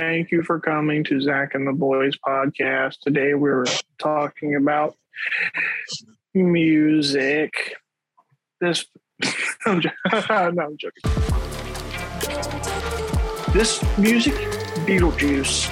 Thank 0.00 0.30
you 0.30 0.42
for 0.42 0.58
coming 0.58 1.04
to 1.04 1.20
Zach 1.20 1.54
and 1.54 1.66
the 1.66 1.74
Boys 1.74 2.16
podcast. 2.26 3.00
Today 3.02 3.34
we're 3.34 3.66
talking 3.98 4.56
about 4.56 4.96
music. 6.32 7.74
This, 8.62 8.86
I'm 9.66 9.82
jo- 9.82 9.90
no, 10.30 10.62
I'm 10.62 10.78
joking. 10.78 11.02
This 13.52 13.84
music, 13.98 14.32
Beetlejuice. 14.86 15.68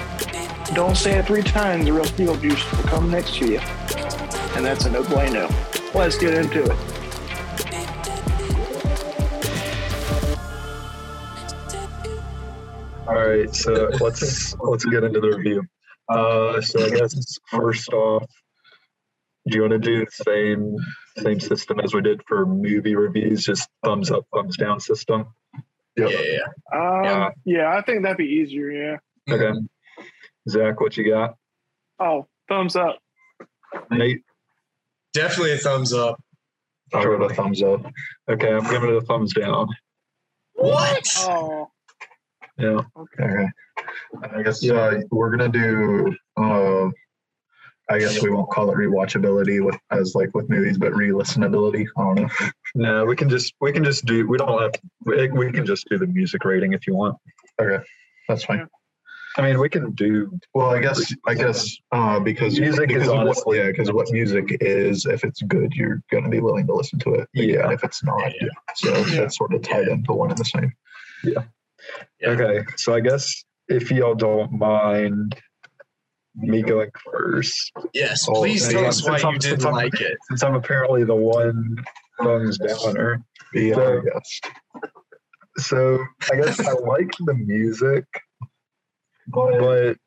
Don't 0.75 0.95
say 0.95 1.17
it 1.17 1.25
three 1.25 1.41
times, 1.41 1.89
or 1.89 1.97
else 1.97 2.11
Beetlejuice 2.11 2.77
will 2.77 2.87
come 2.87 3.09
next 3.09 3.33
to 3.37 3.47
you. 3.47 3.59
And 4.55 4.63
that's 4.63 4.85
a 4.85 4.91
no 4.91 5.01
bueno. 5.05 5.49
Let's 5.95 6.19
get 6.19 6.35
into 6.35 6.65
it. 6.65 6.98
All 13.09 13.15
right, 13.27 13.53
so 13.55 13.89
let's 14.01 14.55
let's 14.59 14.85
get 14.85 15.03
into 15.03 15.19
the 15.19 15.29
review. 15.35 15.63
Uh, 16.09 16.61
so 16.61 16.85
I 16.85 16.89
guess 16.91 17.37
first 17.47 17.91
off, 17.91 18.23
do 19.47 19.55
you 19.55 19.61
want 19.61 19.71
to 19.71 19.79
do 19.79 20.05
the 20.05 20.11
same 20.23 20.75
same 21.23 21.39
system 21.39 21.79
as 21.79 21.93
we 21.93 22.01
did 22.01 22.21
for 22.27 22.45
movie 22.45 22.95
reviews? 22.95 23.43
Just 23.43 23.67
thumbs 23.83 24.11
up, 24.11 24.25
thumbs 24.33 24.57
down 24.57 24.79
system. 24.79 25.25
Yeah, 25.97 26.07
yeah, 26.09 26.21
yeah. 26.21 26.79
Um, 26.79 27.03
Yeah. 27.03 27.29
yeah. 27.45 27.77
I 27.77 27.81
think 27.81 28.03
that'd 28.03 28.17
be 28.17 28.25
easier. 28.25 28.69
Yeah. 28.71 29.33
Okay. 29.33 29.59
Zach, 30.47 30.79
what 30.79 30.95
you 30.95 31.09
got? 31.11 31.35
Oh, 31.99 32.27
thumbs 32.47 32.75
up. 32.75 32.99
Nate, 33.89 34.21
Definitely 35.13 35.53
a 35.53 35.57
thumbs 35.57 35.93
up. 35.93 36.21
I'll 36.93 37.01
give 37.03 37.21
it 37.21 37.31
a 37.31 37.33
thumbs 37.33 37.63
up. 37.63 37.81
Okay, 38.29 38.51
I'm 38.53 38.63
giving 38.69 38.89
it 38.91 38.95
a 38.97 39.01
thumbs 39.01 39.33
down. 39.33 39.67
What? 40.53 41.05
Oh, 41.21 41.69
Yeah. 42.59 42.81
okay. 42.97 43.23
Okay. 43.23 43.47
I 44.37 44.43
guess 44.43 44.67
uh, 44.69 45.01
we're 45.11 45.35
gonna 45.35 45.49
do. 45.49 46.15
Uh, 46.37 46.89
I 47.91 47.97
guess 47.97 48.21
we 48.21 48.29
won't 48.29 48.51
call 48.51 48.69
it 48.69 48.75
rewatchability 48.77 49.65
with 49.65 49.75
as 49.91 50.13
like 50.13 50.33
with 50.35 50.47
movies, 50.49 50.77
but 50.77 50.93
re-listenability. 50.93 51.87
I 51.97 52.01
don't 52.03 52.15
know. 52.15 52.27
No, 52.75 53.05
we 53.05 53.15
can 53.15 53.29
just 53.29 53.53
we 53.61 53.71
can 53.71 53.83
just 53.83 54.05
do 54.05 54.27
we 54.27 54.37
don't 54.37 54.61
have 54.61 54.71
we, 55.05 55.27
we 55.29 55.51
can 55.51 55.65
just 55.65 55.87
do 55.89 55.97
the 55.97 56.05
music 56.07 56.45
rating 56.45 56.73
if 56.73 56.85
you 56.85 56.93
want. 56.95 57.17
Okay, 57.59 57.83
that's 58.27 58.43
fine. 58.43 58.67
I 59.37 59.41
mean, 59.43 59.59
we 59.59 59.69
can 59.69 59.91
do 59.91 60.31
Well, 60.53 60.69
I 60.71 60.79
guess 60.81 61.13
I 61.27 61.33
guess 61.33 61.77
uh, 61.91 62.19
because 62.19 62.59
Music 62.59 62.89
is 62.91 62.95
because 62.95 63.07
of 63.07 63.13
what, 63.13 63.19
honestly- 63.27 63.57
yeah, 63.57 63.67
because 63.67 63.91
what 63.91 64.11
music 64.11 64.57
is, 64.61 65.05
if 65.05 65.23
it's 65.23 65.41
good, 65.43 65.73
you're 65.73 66.01
gonna 66.11 66.29
be 66.29 66.41
willing 66.41 66.67
to 66.67 66.73
listen 66.73 66.99
to 66.99 67.13
it. 67.15 67.29
Yeah. 67.33 67.63
And 67.63 67.73
if 67.73 67.83
it's 67.83 68.03
not, 68.03 68.31
Yeah. 68.41 68.47
so 68.75 68.95
Yeah. 68.97 69.21
that's 69.21 69.37
sort 69.37 69.53
of 69.53 69.61
tied 69.61 69.87
into 69.87 70.13
one 70.13 70.29
and 70.29 70.37
the 70.37 70.45
same. 70.45 70.73
Yeah. 71.23 71.43
Okay, 72.23 72.65
so 72.77 72.93
I 72.93 72.99
guess 72.99 73.43
if 73.67 73.91
y'all 73.91 74.15
don't 74.15 74.51
mind 74.51 75.35
me 76.35 76.61
going 76.61 76.89
first, 77.11 77.71
Yes, 77.93 78.25
Oh, 78.29 78.33
please 78.33 78.67
tell 78.67 78.81
yeah, 78.83 78.87
us 78.89 79.03
why 79.05 79.17
I'm- 79.19 79.33
you 79.33 79.39
didn't 79.39 79.65
I'm- 79.65 79.73
like 79.73 79.99
it. 80.01 80.17
since 80.29 80.43
I'm 80.43 80.55
apparently 80.55 81.03
the 81.03 81.15
one 81.15 81.75
thumbs 82.21 82.57
downer. 82.57 83.23
Yeah, 83.53 83.75
So- 83.75 83.99
I 83.99 84.01
guess. 84.03 84.39
So 85.57 85.99
I 86.31 86.35
guess 86.37 86.59
I 86.59 86.71
like 86.73 87.11
the 87.25 87.33
music, 87.33 88.05
but 89.27 89.97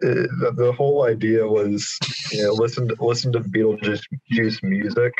it, 0.00 0.30
the, 0.40 0.52
the 0.56 0.72
whole 0.72 1.04
idea 1.04 1.44
was, 1.46 1.98
you 2.30 2.42
know, 2.44 2.52
listen 2.52 2.86
to 2.88 2.96
listen 3.04 3.32
to 3.32 3.40
the 3.40 3.48
Beetlejuice 3.48 4.02
juice 4.30 4.62
music. 4.62 5.12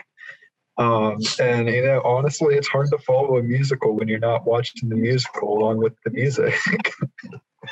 Um, 0.78 1.18
and 1.40 1.68
you 1.68 1.82
know, 1.82 2.00
honestly, 2.04 2.54
it's 2.54 2.68
hard 2.68 2.88
to 2.90 2.98
follow 2.98 3.38
a 3.38 3.42
musical 3.42 3.96
when 3.96 4.06
you're 4.06 4.20
not 4.20 4.46
watching 4.46 4.88
the 4.88 4.94
musical 4.94 5.58
along 5.58 5.78
with 5.78 5.94
the 6.04 6.10
music. 6.10 6.54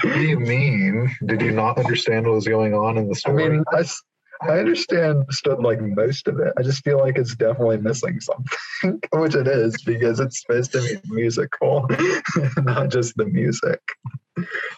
What 0.03 0.15
do 0.15 0.23
you 0.23 0.39
mean? 0.39 1.17
Did 1.25 1.41
you 1.41 1.53
not 1.53 1.79
understand 1.79 2.27
what 2.27 2.35
was 2.35 2.47
going 2.47 2.75
on 2.75 2.99
in 2.99 3.09
the 3.09 3.15
story? 3.15 3.45
I 3.45 3.49
mean, 3.49 3.65
I, 3.73 3.85
I 4.43 4.59
understand 4.59 5.25
stood 5.31 5.61
like 5.61 5.81
most 5.81 6.29
of 6.29 6.39
it. 6.41 6.53
I 6.59 6.63
just 6.63 6.85
feel 6.85 6.99
like 6.99 7.17
it's 7.17 7.35
definitely 7.35 7.79
missing 7.79 8.21
something, 8.21 9.01
which 9.13 9.37
it 9.37 9.47
is 9.47 9.81
because 9.85 10.21
it's 10.21 10.43
supposed 10.43 10.73
to 10.73 10.83
be 10.83 11.01
musical, 11.05 11.89
not 12.59 12.91
just 12.91 13.17
the 13.17 13.25
music. 13.27 13.81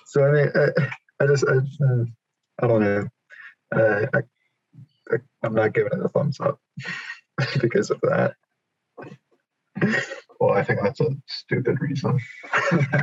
So 0.07 0.25
I 0.25 0.31
mean, 0.31 0.53
I, 0.55 1.25
I 1.25 1.27
just 1.27 1.45
I, 1.49 1.55
mm, 1.83 2.07
I 2.63 2.67
don't 2.67 2.83
know. 2.83 3.09
I, 3.73 4.07
I, 4.15 5.17
I'm 5.43 5.55
not 5.55 5.73
giving 5.73 5.99
it 5.99 6.05
a 6.05 6.09
thumbs 6.11 6.39
up 6.39 6.61
because 7.61 7.91
of 7.91 8.01
that. 8.03 8.35
well, 10.41 10.53
I 10.53 10.63
think 10.63 10.81
that's 10.83 11.01
a 11.01 11.11
stupid 11.27 11.81
reason. 11.81 12.19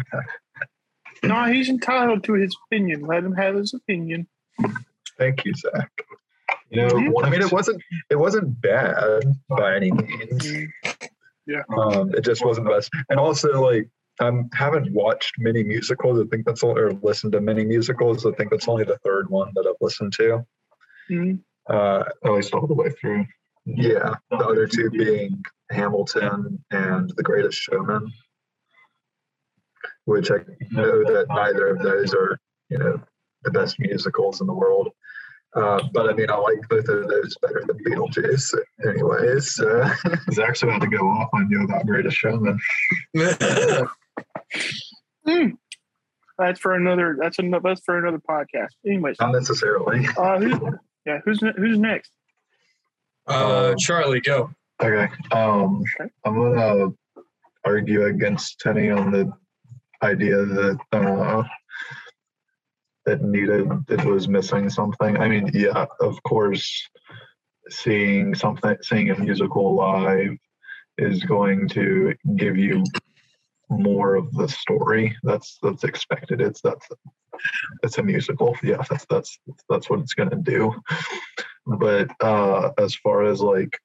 No, 1.24 1.46
he's 1.46 1.70
entitled 1.70 2.24
to 2.26 2.34
his 2.34 2.56
opinion. 2.68 3.02
Let 3.02 3.24
him 3.24 3.34
have 3.34 3.56
his 3.56 3.74
opinion. 3.74 4.28
Thank 5.18 5.46
you, 5.46 5.54
Zach. 5.56 5.92
You 6.70 6.88
know. 6.88 7.22
I 7.24 7.30
mean, 7.30 7.42
it 7.42 7.52
wasn't 7.52 7.82
it 8.10 8.16
wasn't 8.16 8.60
bad 8.62 9.24
by 9.50 9.76
any 9.76 9.92
means. 9.92 10.46
Um, 11.78 12.14
it 12.14 12.24
just 12.24 12.44
wasn't 12.44 12.68
the 12.68 12.74
best. 12.74 12.92
And 13.10 13.20
also, 13.20 13.62
like, 13.62 13.88
I 14.20 14.32
haven't 14.54 14.92
watched 14.94 15.36
many 15.38 15.64
musicals. 15.64 16.20
I 16.20 16.26
think 16.26 16.46
that's 16.46 16.64
all, 16.64 16.78
or 16.78 16.94
listened 16.94 17.34
to 17.34 17.42
many 17.42 17.66
musicals. 17.66 18.26
I 18.26 18.32
think 18.32 18.50
that's 18.52 18.68
only 18.68 18.84
the 18.84 18.98
third 19.00 19.30
one 19.30 19.52
that 19.56 19.68
I've 19.68 19.76
listened 19.82 20.14
to. 20.14 20.46
Mhm. 21.10 21.40
Uh, 21.70 22.04
at 22.24 22.32
least 22.32 22.54
all 22.54 22.68
the 22.68 22.74
way 22.74 22.90
through. 22.90 23.26
Yeah, 23.66 24.14
the 24.30 24.38
other 24.38 24.68
two 24.68 24.90
being 24.90 25.44
Hamilton 25.72 26.64
and 26.72 27.12
The 27.16 27.24
Greatest 27.24 27.58
Showman, 27.60 28.12
which 30.06 30.30
I 30.32 30.38
know 30.72 31.04
that 31.04 31.26
neither 31.30 31.68
of 31.70 31.80
those 31.80 32.14
are, 32.14 32.40
you 32.70 32.78
know, 32.78 33.02
the 33.44 33.52
best 33.52 33.80
musicals 33.80 34.42
in 34.42 34.48
the 34.48 34.54
world. 34.54 34.90
Uh, 35.56 35.82
but 35.94 36.10
I 36.10 36.14
mean, 36.14 36.30
I 36.30 36.36
like 36.36 36.68
both 36.70 36.90
of 36.90 37.08
those 37.08 37.38
better 37.42 37.64
than 37.66 37.78
Beetlejuice, 37.86 38.54
anyways. 38.86 39.60
Uh, 39.60 39.96
Zach's 40.34 40.64
about 40.64 40.82
to 40.82 40.88
go 40.88 41.08
off 41.08 41.30
on 41.34 41.50
you 41.50 41.64
about 41.64 41.86
Greatest 41.86 42.18
Showman. 42.18 42.60
That's 46.38 46.60
for 46.60 46.74
another. 46.74 47.18
That's 47.20 47.40
another. 47.40 47.70
That's 47.70 47.82
for 47.86 47.98
another 47.98 48.20
podcast. 48.30 48.72
Anyways, 48.86 49.16
not 49.22 49.32
necessarily. 49.32 50.06
uh, 50.18 50.40
who's, 50.40 50.60
yeah, 51.06 51.20
who's 51.24 51.40
who's 51.56 51.80
next? 51.80 52.12
Uh, 53.28 53.76
Charlie, 53.80 54.22
go. 54.22 54.50
Okay. 54.82 55.12
Um, 55.32 55.84
Okay. 56.00 56.12
I'm 56.26 56.36
gonna 56.36 56.88
argue 57.64 58.06
against 58.06 58.60
Tenny 58.60 58.90
on 58.90 59.12
the 59.12 59.32
idea 60.04 60.46
that 60.46 60.80
uh, 60.92 61.44
that 63.06 63.22
needed 63.22 63.68
it 63.90 64.04
was 64.04 64.28
missing 64.28 64.70
something. 64.70 65.18
I 65.18 65.28
mean, 65.28 65.50
yeah, 65.54 65.86
of 66.02 66.22
course, 66.24 66.90
seeing 67.70 68.36
something, 68.36 68.76
seeing 68.82 69.12
a 69.12 69.20
musical 69.20 69.76
live 69.76 70.38
is 70.98 71.24
going 71.24 71.68
to 71.70 72.14
give 72.36 72.58
you 72.58 72.84
more 73.70 74.16
of 74.16 74.32
the 74.34 74.48
story. 74.48 75.16
That's 75.24 75.58
that's 75.62 75.84
expected. 75.84 76.42
It's 76.42 76.62
that's 76.62 76.88
it's 77.84 77.98
a 77.98 78.04
musical. 78.04 78.56
Yeah, 78.64 78.84
that's 78.90 79.06
that's 79.10 79.40
that's 79.70 79.90
what 79.90 80.00
it's 80.00 80.14
gonna 80.14 80.38
do. 80.42 80.74
But 81.66 82.10
uh, 82.22 82.72
as 82.78 82.96
far 82.96 83.24
as 83.24 83.42
like 83.42 83.80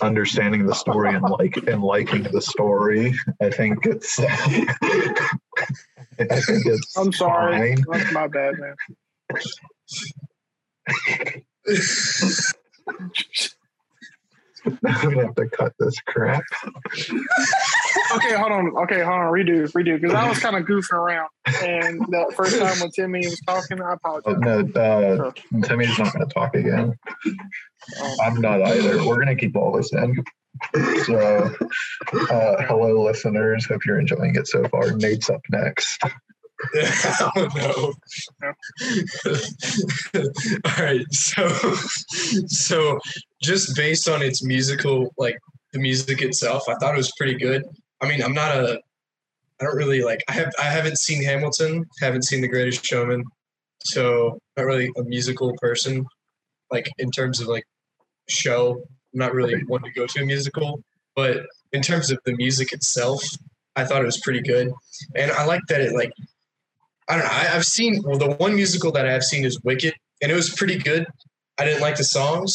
understanding 0.00 0.66
the 0.66 0.74
story 0.74 1.14
and 1.14 1.24
like 1.24 1.56
and 1.66 1.82
liking 1.82 2.24
the 2.24 2.42
story, 2.42 3.18
I 3.40 3.50
think 3.50 3.86
it's. 3.86 4.18
I 4.20 4.34
think 6.16 6.66
it's. 6.66 6.96
I'm 6.96 7.12
sorry. 7.12 7.76
fine. 7.76 7.84
That's 7.90 8.12
my 8.12 8.26
bad, 8.28 8.54
man. 8.58 8.74
I'm 14.66 15.02
gonna 15.02 15.26
have 15.26 15.34
to 15.36 15.48
cut 15.48 15.72
this 15.78 15.98
crap. 16.06 16.42
Okay, 18.14 18.34
hold 18.34 18.52
on. 18.52 18.76
Okay, 18.84 19.02
hold 19.02 19.20
on. 19.20 19.32
Redo, 19.32 19.70
redo. 19.72 20.00
Because 20.00 20.14
I 20.14 20.28
was 20.28 20.38
kind 20.38 20.56
of 20.56 20.64
goofing 20.64 20.92
around, 20.92 21.28
and 21.62 22.00
the 22.08 22.32
first 22.36 22.58
time 22.58 22.78
when 22.80 22.90
Timmy 22.90 23.20
was 23.20 23.40
talking, 23.46 23.80
I 23.80 23.94
apologize. 23.94 24.36
no, 24.38 24.60
uh, 24.80 25.32
Timmy's 25.62 25.98
not 25.98 26.12
gonna 26.12 26.26
talk 26.26 26.54
again. 26.54 26.94
Um, 27.26 28.16
I'm 28.22 28.40
not 28.40 28.62
either. 28.62 29.04
We're 29.04 29.18
gonna 29.18 29.36
keep 29.36 29.56
all 29.56 29.72
this 29.72 29.92
in. 29.92 30.24
So, 31.04 31.54
uh, 32.30 32.62
hello, 32.62 33.04
listeners. 33.04 33.66
Hope 33.66 33.84
you're 33.84 34.00
enjoying 34.00 34.34
it 34.34 34.46
so 34.48 34.66
far. 34.68 34.92
Nate's 34.92 35.30
up 35.30 35.40
next. 35.50 36.02
oh 37.20 37.48
no. 37.54 37.94
All 40.64 40.84
right. 40.84 41.06
So 41.12 41.48
so 42.46 42.98
just 43.42 43.76
based 43.76 44.08
on 44.08 44.22
its 44.22 44.42
musical 44.42 45.14
like 45.16 45.38
the 45.72 45.78
music 45.78 46.22
itself, 46.22 46.64
I 46.68 46.74
thought 46.74 46.94
it 46.94 46.98
was 46.98 47.12
pretty 47.16 47.34
good. 47.34 47.64
I 48.00 48.08
mean, 48.08 48.22
I'm 48.22 48.34
not 48.34 48.56
a 48.56 48.80
I 49.60 49.64
don't 49.64 49.76
really 49.76 50.02
like 50.02 50.22
I 50.28 50.32
have 50.32 50.52
I 50.58 50.64
haven't 50.64 50.98
seen 50.98 51.22
Hamilton, 51.22 51.84
haven't 52.00 52.24
seen 52.24 52.40
The 52.40 52.48
Greatest 52.48 52.84
Showman. 52.84 53.24
So 53.84 54.38
not 54.56 54.66
really 54.66 54.90
a 54.96 55.02
musical 55.04 55.54
person. 55.60 56.06
Like 56.70 56.90
in 56.98 57.10
terms 57.10 57.40
of 57.40 57.48
like 57.48 57.64
show, 58.28 58.74
I'm 59.12 59.18
not 59.18 59.34
really 59.34 59.62
one 59.66 59.82
to 59.82 59.90
go 59.90 60.06
to 60.06 60.22
a 60.22 60.26
musical. 60.26 60.82
But 61.16 61.46
in 61.72 61.82
terms 61.82 62.10
of 62.10 62.18
the 62.24 62.36
music 62.36 62.72
itself, 62.72 63.22
I 63.74 63.84
thought 63.84 64.02
it 64.02 64.06
was 64.06 64.20
pretty 64.20 64.42
good. 64.42 64.72
And 65.16 65.30
I 65.32 65.44
like 65.44 65.62
that 65.68 65.80
it 65.80 65.92
like 65.92 66.12
I 67.08 67.16
don't 67.16 67.24
know. 67.24 67.30
I, 67.32 67.54
I've 67.54 67.64
seen 67.64 68.02
well, 68.04 68.18
the 68.18 68.32
one 68.36 68.54
musical 68.54 68.92
that 68.92 69.06
I 69.06 69.12
have 69.12 69.24
seen 69.24 69.44
is 69.44 69.60
Wicked, 69.62 69.94
and 70.22 70.30
it 70.30 70.34
was 70.34 70.50
pretty 70.50 70.78
good. 70.78 71.06
I 71.58 71.64
didn't 71.64 71.80
like 71.80 71.96
the 71.96 72.04
songs, 72.04 72.54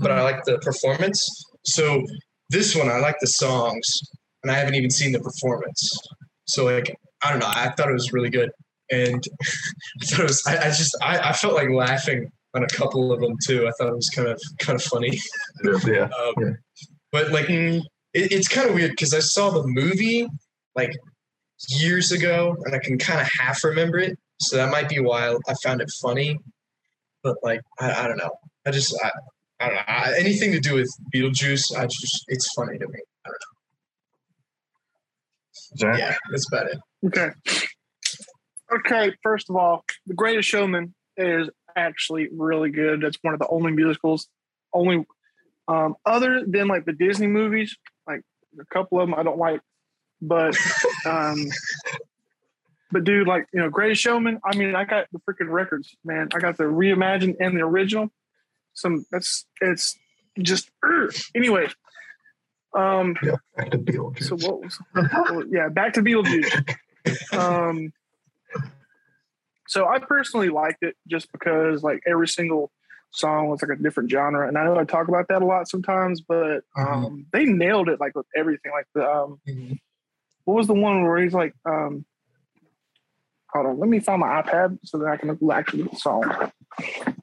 but 0.00 0.10
I 0.10 0.22
liked 0.22 0.44
the 0.44 0.58
performance. 0.58 1.26
So 1.64 2.02
this 2.50 2.76
one, 2.76 2.90
I 2.90 2.98
like 2.98 3.16
the 3.20 3.26
songs, 3.26 3.86
and 4.44 4.52
I 4.52 4.56
haven't 4.56 4.74
even 4.74 4.90
seen 4.90 5.12
the 5.12 5.20
performance. 5.20 5.98
So 6.44 6.66
like, 6.66 6.94
I 7.24 7.30
don't 7.30 7.40
know. 7.40 7.48
I 7.48 7.70
thought 7.70 7.88
it 7.88 7.94
was 7.94 8.12
really 8.12 8.30
good, 8.30 8.50
and 8.90 9.24
I 10.02 10.04
thought 10.04 10.20
it 10.20 10.28
was. 10.28 10.42
I, 10.46 10.58
I 10.58 10.68
just 10.68 10.96
I, 11.02 11.30
I 11.30 11.32
felt 11.32 11.54
like 11.54 11.70
laughing 11.70 12.30
on 12.54 12.62
a 12.62 12.68
couple 12.68 13.12
of 13.12 13.20
them 13.20 13.34
too. 13.44 13.66
I 13.66 13.72
thought 13.72 13.88
it 13.88 13.96
was 13.96 14.10
kind 14.10 14.28
of 14.28 14.40
kind 14.60 14.76
of 14.76 14.82
funny. 14.84 15.18
Yeah. 15.86 16.08
Um, 16.18 16.34
Yeah. 16.38 16.50
But 17.10 17.30
like, 17.30 17.48
it, 17.48 17.82
it's 18.12 18.48
kind 18.48 18.68
of 18.68 18.74
weird 18.74 18.90
because 18.90 19.14
I 19.14 19.20
saw 19.20 19.50
the 19.50 19.66
movie 19.66 20.26
like 20.76 20.92
years 21.68 22.12
ago, 22.12 22.56
and 22.64 22.74
I 22.74 22.78
can 22.78 22.98
kind 22.98 23.20
of 23.20 23.28
half 23.38 23.64
remember 23.64 23.98
it. 23.98 24.18
So 24.40 24.56
that 24.56 24.70
might 24.70 24.88
be 24.88 25.00
why 25.00 25.34
I 25.48 25.54
found 25.62 25.80
it 25.80 25.90
funny. 26.02 26.38
But 27.22 27.36
like, 27.42 27.62
I, 27.80 28.04
I 28.04 28.08
don't 28.08 28.18
know. 28.18 28.32
I 28.66 28.70
just 28.70 28.94
I, 29.02 29.10
I 29.60 29.66
don't 29.66 29.76
know. 29.76 29.82
I, 29.86 30.14
anything 30.18 30.52
to 30.52 30.60
do 30.60 30.74
with 30.74 30.90
Beetlejuice, 31.14 31.76
I 31.76 31.86
just 31.86 32.24
it's 32.28 32.52
funny 32.54 32.78
to 32.78 32.86
me. 32.88 33.00
I 35.82 35.86
don't 35.86 35.94
Zach? 35.94 36.00
know. 36.00 36.06
Yeah, 36.06 36.16
that's 36.30 36.48
about 36.48 36.66
it. 36.66 36.78
Okay. 37.06 37.30
Okay, 38.72 39.16
first 39.22 39.50
of 39.50 39.56
all, 39.56 39.84
The 40.06 40.14
Greatest 40.14 40.48
Showman 40.48 40.94
is 41.16 41.48
actually 41.76 42.28
really 42.32 42.70
good. 42.70 43.02
That's 43.02 43.18
one 43.22 43.34
of 43.34 43.40
the 43.40 43.48
only 43.48 43.72
musicals, 43.72 44.28
only 44.72 45.04
um, 45.68 45.94
other 46.04 46.44
than 46.46 46.68
like 46.68 46.84
the 46.84 46.92
Disney 46.92 47.26
movies, 47.26 47.76
like 48.06 48.22
a 48.60 48.64
couple 48.66 49.00
of 49.00 49.08
them 49.08 49.18
I 49.18 49.22
don't 49.22 49.38
like, 49.38 49.60
but 50.20 50.56
um, 51.06 51.46
but 52.90 53.04
dude, 53.04 53.26
like 53.26 53.46
you 53.52 53.60
know, 53.60 53.68
Greatest 53.70 54.02
Showman. 54.02 54.40
I 54.44 54.56
mean, 54.56 54.74
I 54.74 54.84
got 54.84 55.06
the 55.12 55.20
freaking 55.20 55.50
records, 55.50 55.94
man. 56.04 56.28
I 56.34 56.38
got 56.38 56.56
the 56.56 56.64
reimagined 56.64 57.36
and 57.40 57.56
the 57.56 57.62
original. 57.62 58.10
Some 58.72 59.04
that's 59.10 59.46
it's 59.60 59.96
just 60.40 60.70
anyway. 61.34 61.68
Um, 62.76 63.16
Yeah. 63.22 63.36
Back 63.56 63.70
to 63.70 63.78
Beetlejuice. 63.78 64.24
so 64.24 64.36
what 64.36 64.62
was 64.62 64.78
well, 64.94 65.44
yeah, 65.50 65.68
back 65.68 65.94
to 65.94 66.02
Beetlejuice. 66.02 66.76
Um, 67.34 67.92
so 69.68 69.86
I 69.86 69.98
personally 69.98 70.48
liked 70.48 70.82
it 70.82 70.96
just 71.06 71.30
because 71.32 71.82
like 71.82 72.00
every 72.06 72.26
single 72.28 72.70
song 73.10 73.48
was 73.48 73.60
like 73.60 73.78
a 73.78 73.82
different 73.82 74.10
genre, 74.10 74.48
and 74.48 74.56
I 74.56 74.64
know 74.64 74.78
I 74.78 74.84
talk 74.84 75.08
about 75.08 75.28
that 75.28 75.42
a 75.42 75.44
lot 75.44 75.68
sometimes, 75.68 76.22
but 76.22 76.62
um, 76.78 77.26
they 77.30 77.44
nailed 77.44 77.90
it 77.90 78.00
like 78.00 78.14
with 78.16 78.24
everything. 78.34 78.72
Like 78.72 78.86
the 78.94 79.06
um, 79.06 79.38
what 80.44 80.54
was 80.54 80.66
the 80.66 80.72
one 80.72 81.02
where 81.04 81.18
he's 81.18 81.34
like 81.34 81.54
um, 81.66 82.06
hold 83.52 83.66
on, 83.66 83.78
let 83.78 83.88
me 83.88 84.00
find 84.00 84.20
my 84.20 84.42
iPad 84.42 84.78
so 84.84 84.98
that 84.98 85.06
I 85.06 85.16
can 85.18 85.30
actually 85.52 85.82
look 85.82 85.92
at 85.92 85.94
the 85.94 85.98
song. 86.00 86.24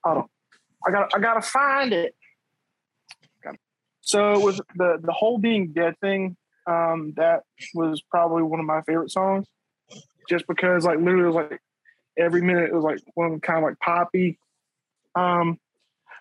Hold 0.03 0.17
on, 0.17 0.25
I 0.87 0.91
got 0.91 1.11
I 1.15 1.19
gotta 1.19 1.41
find 1.41 1.91
it. 1.91 2.15
So 4.11 4.43
with 4.43 4.59
the 4.75 4.99
the 5.01 5.13
whole 5.13 5.37
being 5.37 5.71
dead 5.71 5.95
thing, 6.01 6.35
um, 6.67 7.13
that 7.15 7.43
was 7.73 8.01
probably 8.01 8.43
one 8.43 8.59
of 8.59 8.65
my 8.65 8.81
favorite 8.81 9.09
songs, 9.09 9.47
just 10.29 10.45
because 10.47 10.83
like 10.83 10.99
literally 10.99 11.23
it 11.23 11.27
was 11.27 11.35
like 11.35 11.61
every 12.17 12.41
minute 12.41 12.65
it 12.65 12.73
was 12.73 12.83
like 12.83 12.99
one 13.13 13.39
kind 13.39 13.59
of 13.59 13.63
like 13.63 13.79
poppy. 13.79 14.37
Um, 15.15 15.57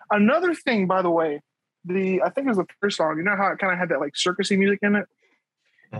another 0.09 0.55
thing, 0.55 0.87
by 0.87 1.01
the 1.01 1.09
way, 1.09 1.41
the 1.83 2.21
I 2.21 2.29
think 2.29 2.45
it 2.45 2.51
was 2.51 2.57
the 2.57 2.65
first 2.79 2.95
song. 2.95 3.17
You 3.17 3.23
know 3.23 3.35
how 3.35 3.51
it 3.51 3.59
kind 3.59 3.73
of 3.73 3.79
had 3.79 3.89
that 3.89 3.99
like 3.99 4.13
circusy 4.13 4.57
music 4.57 4.79
in 4.81 4.95
it. 4.95 5.05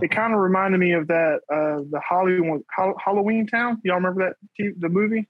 It 0.00 0.10
kind 0.10 0.32
of 0.32 0.40
reminded 0.40 0.80
me 0.80 0.92
of 0.92 1.08
that 1.08 1.40
uh, 1.52 1.84
the 1.90 2.00
Hollywood 2.00 2.62
Hall- 2.74 2.98
Halloween 3.04 3.46
Town. 3.46 3.78
Y'all 3.84 3.96
remember 3.96 4.34
that 4.58 4.74
the 4.80 4.88
movie? 4.88 5.28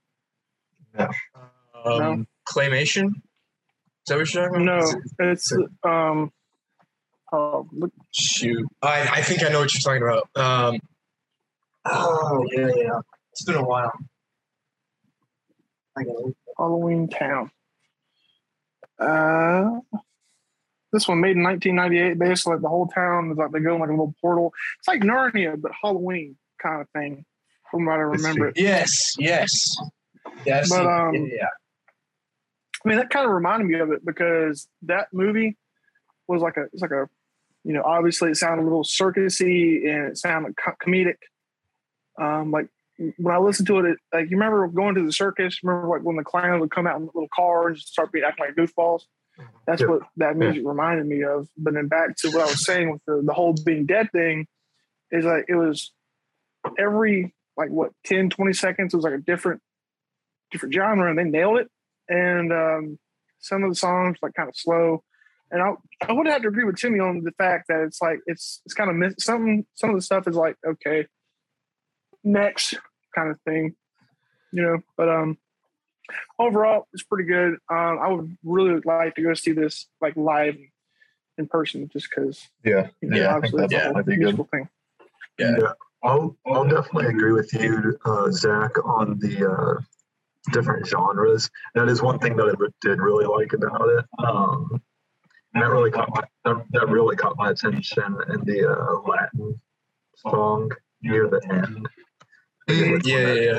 Um, 1.84 2.28
Claymation. 2.48 3.06
Is 3.08 4.06
that 4.06 4.18
what 4.18 4.32
you're 4.32 4.48
talking 4.48 4.62
about? 4.62 4.94
No, 5.18 5.26
it's 5.28 5.52
um. 5.82 6.30
Oh, 7.32 7.66
Shoot, 8.10 8.68
I, 8.82 9.08
I 9.10 9.22
think 9.22 9.42
I 9.42 9.48
know 9.48 9.60
what 9.60 9.72
you're 9.72 9.80
talking 9.80 10.02
about. 10.02 10.28
Um, 10.36 10.80
oh 11.86 12.44
yeah, 12.52 12.68
yeah. 12.76 13.00
It's 13.30 13.44
been 13.44 13.54
a 13.54 13.64
while. 13.64 13.92
Halloween 16.58 17.08
Town. 17.08 17.50
Uh, 18.98 19.80
this 20.92 21.08
one 21.08 21.20
made 21.20 21.36
in 21.36 21.42
1998. 21.42 22.18
Basically, 22.18 22.52
like 22.52 22.62
the 22.62 22.68
whole 22.68 22.86
town 22.88 23.30
is 23.30 23.38
like 23.38 23.50
they 23.50 23.60
go 23.60 23.74
in 23.74 23.80
like 23.80 23.88
a 23.88 23.92
little 23.92 24.14
portal. 24.20 24.52
It's 24.78 24.88
like 24.88 25.00
Narnia, 25.00 25.60
but 25.60 25.72
Halloween 25.80 26.36
kind 26.60 26.82
of 26.82 26.88
thing, 26.90 27.24
from 27.70 27.86
what 27.86 27.94
I 27.94 28.02
remember. 28.02 28.48
It. 28.48 28.58
Yes, 28.58 29.14
yes, 29.18 29.50
yes. 30.44 30.68
But, 30.68 30.86
um, 30.86 31.14
yeah, 31.14 31.46
I 32.84 32.88
mean, 32.88 32.98
that 32.98 33.08
kind 33.08 33.24
of 33.24 33.32
reminded 33.32 33.68
me 33.68 33.78
of 33.78 33.90
it 33.90 34.04
because 34.04 34.68
that 34.82 35.08
movie 35.12 35.56
was 36.28 36.42
like 36.42 36.58
a 36.58 36.64
it's 36.72 36.82
like 36.82 36.90
a 36.90 37.08
you 37.64 37.72
know 37.72 37.82
obviously 37.84 38.30
it 38.30 38.36
sounded 38.36 38.62
a 38.62 38.64
little 38.64 38.84
circusy 38.84 39.88
and 39.88 40.08
it 40.08 40.18
sounded 40.18 40.54
co- 40.56 40.72
comedic. 40.84 41.16
Um, 42.20 42.50
like 42.50 42.68
when 43.16 43.34
I 43.34 43.38
listened 43.38 43.66
to 43.68 43.78
it, 43.78 43.84
it, 43.86 43.98
like 44.12 44.30
you 44.30 44.36
remember 44.36 44.66
going 44.68 44.94
to 44.96 45.04
the 45.04 45.12
circus. 45.12 45.58
Remember 45.62 45.88
like 45.88 46.02
when 46.02 46.16
the 46.16 46.24
clowns 46.24 46.60
would 46.60 46.70
come 46.70 46.86
out 46.86 46.96
in 47.00 47.06
little 47.06 47.28
car 47.34 47.68
and 47.68 47.76
just 47.76 47.88
start 47.88 48.12
being 48.12 48.24
acting 48.24 48.46
like 48.46 48.54
goofballs. 48.54 49.02
That's 49.66 49.80
Yeah. 49.80 49.88
what 49.88 50.02
that 50.18 50.36
music 50.36 50.62
reminded 50.64 51.06
me 51.06 51.24
of. 51.24 51.48
But 51.56 51.74
then 51.74 51.88
back 51.88 52.16
to 52.18 52.30
what 52.30 52.42
I 52.42 52.50
was 52.50 52.64
saying 52.64 52.90
with 52.92 53.00
the, 53.06 53.22
the 53.24 53.32
whole 53.32 53.54
being 53.64 53.86
dead 53.86 54.10
thing 54.12 54.46
is 55.10 55.24
like 55.24 55.46
it 55.48 55.54
was 55.54 55.92
every 56.78 57.34
like 57.56 57.70
what 57.70 57.92
10, 58.04 58.30
20 58.30 58.52
seconds 58.52 58.92
it 58.94 58.96
was 58.96 59.04
like 59.04 59.14
a 59.14 59.18
different 59.18 59.60
different 60.50 60.74
genre 60.74 61.08
and 61.08 61.18
they 61.18 61.24
nailed 61.24 61.58
it. 61.60 61.68
And 62.08 62.52
um, 62.52 62.98
some 63.40 63.64
of 63.64 63.70
the 63.70 63.74
songs 63.74 64.18
like 64.22 64.34
kind 64.34 64.48
of 64.48 64.56
slow. 64.56 65.02
And 65.52 65.62
I 65.62 65.72
I 66.08 66.12
would 66.12 66.26
have 66.26 66.42
to 66.42 66.48
agree 66.48 66.64
with 66.64 66.76
Timmy 66.76 66.98
on 66.98 67.22
the 67.22 67.30
fact 67.32 67.68
that 67.68 67.80
it's 67.82 68.00
like 68.02 68.18
it's 68.26 68.60
it's 68.64 68.74
kind 68.74 68.90
of 68.90 68.96
miss 68.96 69.14
some 69.20 69.64
some 69.74 69.90
of 69.90 69.96
the 69.96 70.02
stuff 70.02 70.26
is 70.26 70.34
like 70.34 70.56
okay 70.66 71.06
next 72.24 72.74
kind 73.14 73.30
of 73.30 73.38
thing, 73.42 73.74
you 74.52 74.62
know. 74.62 74.78
But 74.96 75.08
um 75.08 75.38
overall 76.38 76.88
it's 76.92 77.02
pretty 77.02 77.28
good. 77.28 77.52
Um 77.70 77.98
I 78.02 78.08
would 78.08 78.36
really 78.42 78.80
like 78.84 79.14
to 79.16 79.22
go 79.22 79.34
see 79.34 79.52
this 79.52 79.86
like 80.00 80.16
live 80.16 80.56
in 81.38 81.46
person 81.48 81.88
just 81.92 82.08
because 82.10 82.48
Yeah. 82.64 82.88
you 83.00 83.10
know, 83.10 83.16
Yeah, 83.16 83.36
I 83.36 83.40
think 83.40 83.54
obviously 83.54 83.60
that 83.60 83.70
that's 83.70 83.82
a 83.82 83.84
whole 83.84 83.94
might 83.94 84.06
be 84.06 84.12
good. 84.16 84.20
musical 84.20 84.48
thing. 84.50 84.68
Yeah. 85.38 85.72
I'll 86.02 86.36
I'll 86.46 86.64
definitely 86.68 87.06
agree 87.06 87.32
with 87.32 87.52
you, 87.54 87.96
uh, 88.04 88.28
Zach, 88.32 88.72
on 88.84 89.18
the 89.20 89.48
uh, 89.48 89.80
different 90.52 90.84
genres. 90.86 91.48
That 91.76 91.88
is 91.88 92.02
one 92.02 92.18
thing 92.18 92.36
that 92.38 92.48
I 92.48 92.54
did 92.80 92.98
really 92.98 93.24
like 93.26 93.52
about 93.52 93.88
it. 93.88 94.04
Um, 94.18 94.68
and 94.72 94.80
that 95.54 95.68
really 95.70 95.90
caught 95.90 96.08
my 96.10 96.22
that, 96.44 96.64
that 96.70 96.88
really 96.88 97.16
caught 97.16 97.36
my 97.36 97.50
attention 97.50 98.16
in 98.28 98.40
the 98.44 98.68
uh, 98.70 99.00
Latin 99.08 99.60
song 100.16 100.70
near 101.02 101.28
the 101.28 101.40
end. 101.50 101.88
I 102.68 102.72
forget 102.74 102.92
which 102.92 103.06
yeah, 103.06 103.34
yeah, 103.34 103.34
yeah. 103.34 103.58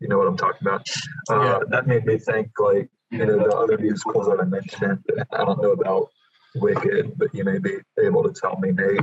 You 0.00 0.08
know 0.08 0.18
what 0.18 0.28
I'm 0.28 0.36
talking 0.36 0.66
about. 0.66 0.88
Uh, 1.30 1.40
Yeah. 1.40 1.58
That 1.68 1.86
made 1.86 2.04
me 2.04 2.18
think 2.18 2.48
like 2.58 2.90
you 3.10 3.24
know 3.24 3.38
the 3.38 3.56
other 3.56 3.78
musicals 3.78 4.26
that 4.26 4.40
I 4.40 4.44
mentioned. 4.44 5.04
I 5.32 5.44
don't 5.44 5.62
know 5.62 5.72
about 5.72 6.08
Wicked, 6.56 7.16
but 7.16 7.34
you 7.34 7.44
may 7.44 7.58
be 7.58 7.78
able 8.02 8.22
to 8.24 8.32
tell 8.32 8.58
me, 8.58 8.72
Nate. 8.72 9.00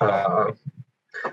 Uh, 0.00 0.52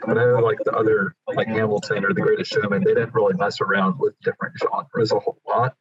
I 0.08 0.13
know 0.13 0.39
like 0.39 0.60
the 0.63 0.74
other 0.74 1.15
like 1.27 1.48
Hamilton 1.48 2.05
or 2.05 2.13
The 2.13 2.22
Greatest 2.22 2.51
Showman, 2.51 2.84
they 2.84 2.93
didn't 2.93 3.13
really 3.13 3.34
mess 3.36 3.60
around 3.62 3.98
with 3.98 4.13
different 4.22 4.55
genres 4.60 5.12
a 5.12 5.19
whole 5.19 5.39
lot. 5.48 5.74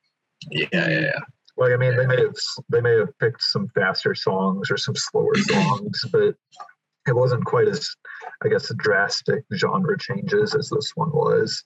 yeah, 0.50 0.66
yeah, 0.72 0.88
yeah. 0.88 1.20
Like 1.58 1.72
I 1.72 1.76
mean, 1.76 1.96
they 1.96 2.06
may 2.06 2.20
have 2.20 2.36
they 2.68 2.80
may 2.80 2.94
have 2.98 3.18
picked 3.18 3.42
some 3.42 3.68
faster 3.74 4.14
songs 4.14 4.70
or 4.70 4.76
some 4.76 4.94
slower 4.94 5.34
songs, 5.36 6.04
but 6.12 6.34
it 7.06 7.16
wasn't 7.16 7.44
quite 7.44 7.68
as 7.68 7.90
I 8.44 8.48
guess 8.48 8.72
drastic 8.76 9.44
genre 9.54 9.98
changes 9.98 10.54
as 10.54 10.70
this 10.70 10.92
one 10.94 11.10
was. 11.10 11.64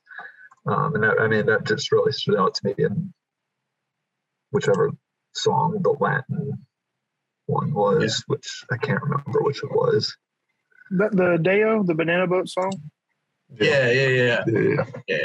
Um, 0.66 0.94
and 0.94 1.04
that, 1.04 1.20
I 1.20 1.28
mean, 1.28 1.46
that 1.46 1.66
just 1.66 1.92
really 1.92 2.12
stood 2.12 2.38
out 2.38 2.54
to 2.54 2.66
me 2.66 2.74
in 2.78 3.12
whichever 4.50 4.90
song 5.34 5.80
the 5.82 5.90
Latin 5.90 6.64
one 7.46 7.74
was, 7.74 8.22
which 8.28 8.64
I 8.70 8.76
can't 8.76 9.02
remember 9.02 9.42
which 9.42 9.62
it 9.62 9.70
was. 9.72 10.16
The, 10.90 11.08
the 11.10 11.38
Day-O, 11.42 11.82
the 11.82 11.94
Banana 11.94 12.26
Boat 12.26 12.48
song. 12.48 12.72
Yeah, 13.60 13.90
yeah, 13.90 14.06
yeah, 14.08 14.44
Yeah. 14.46 14.84
yeah, 15.08 15.16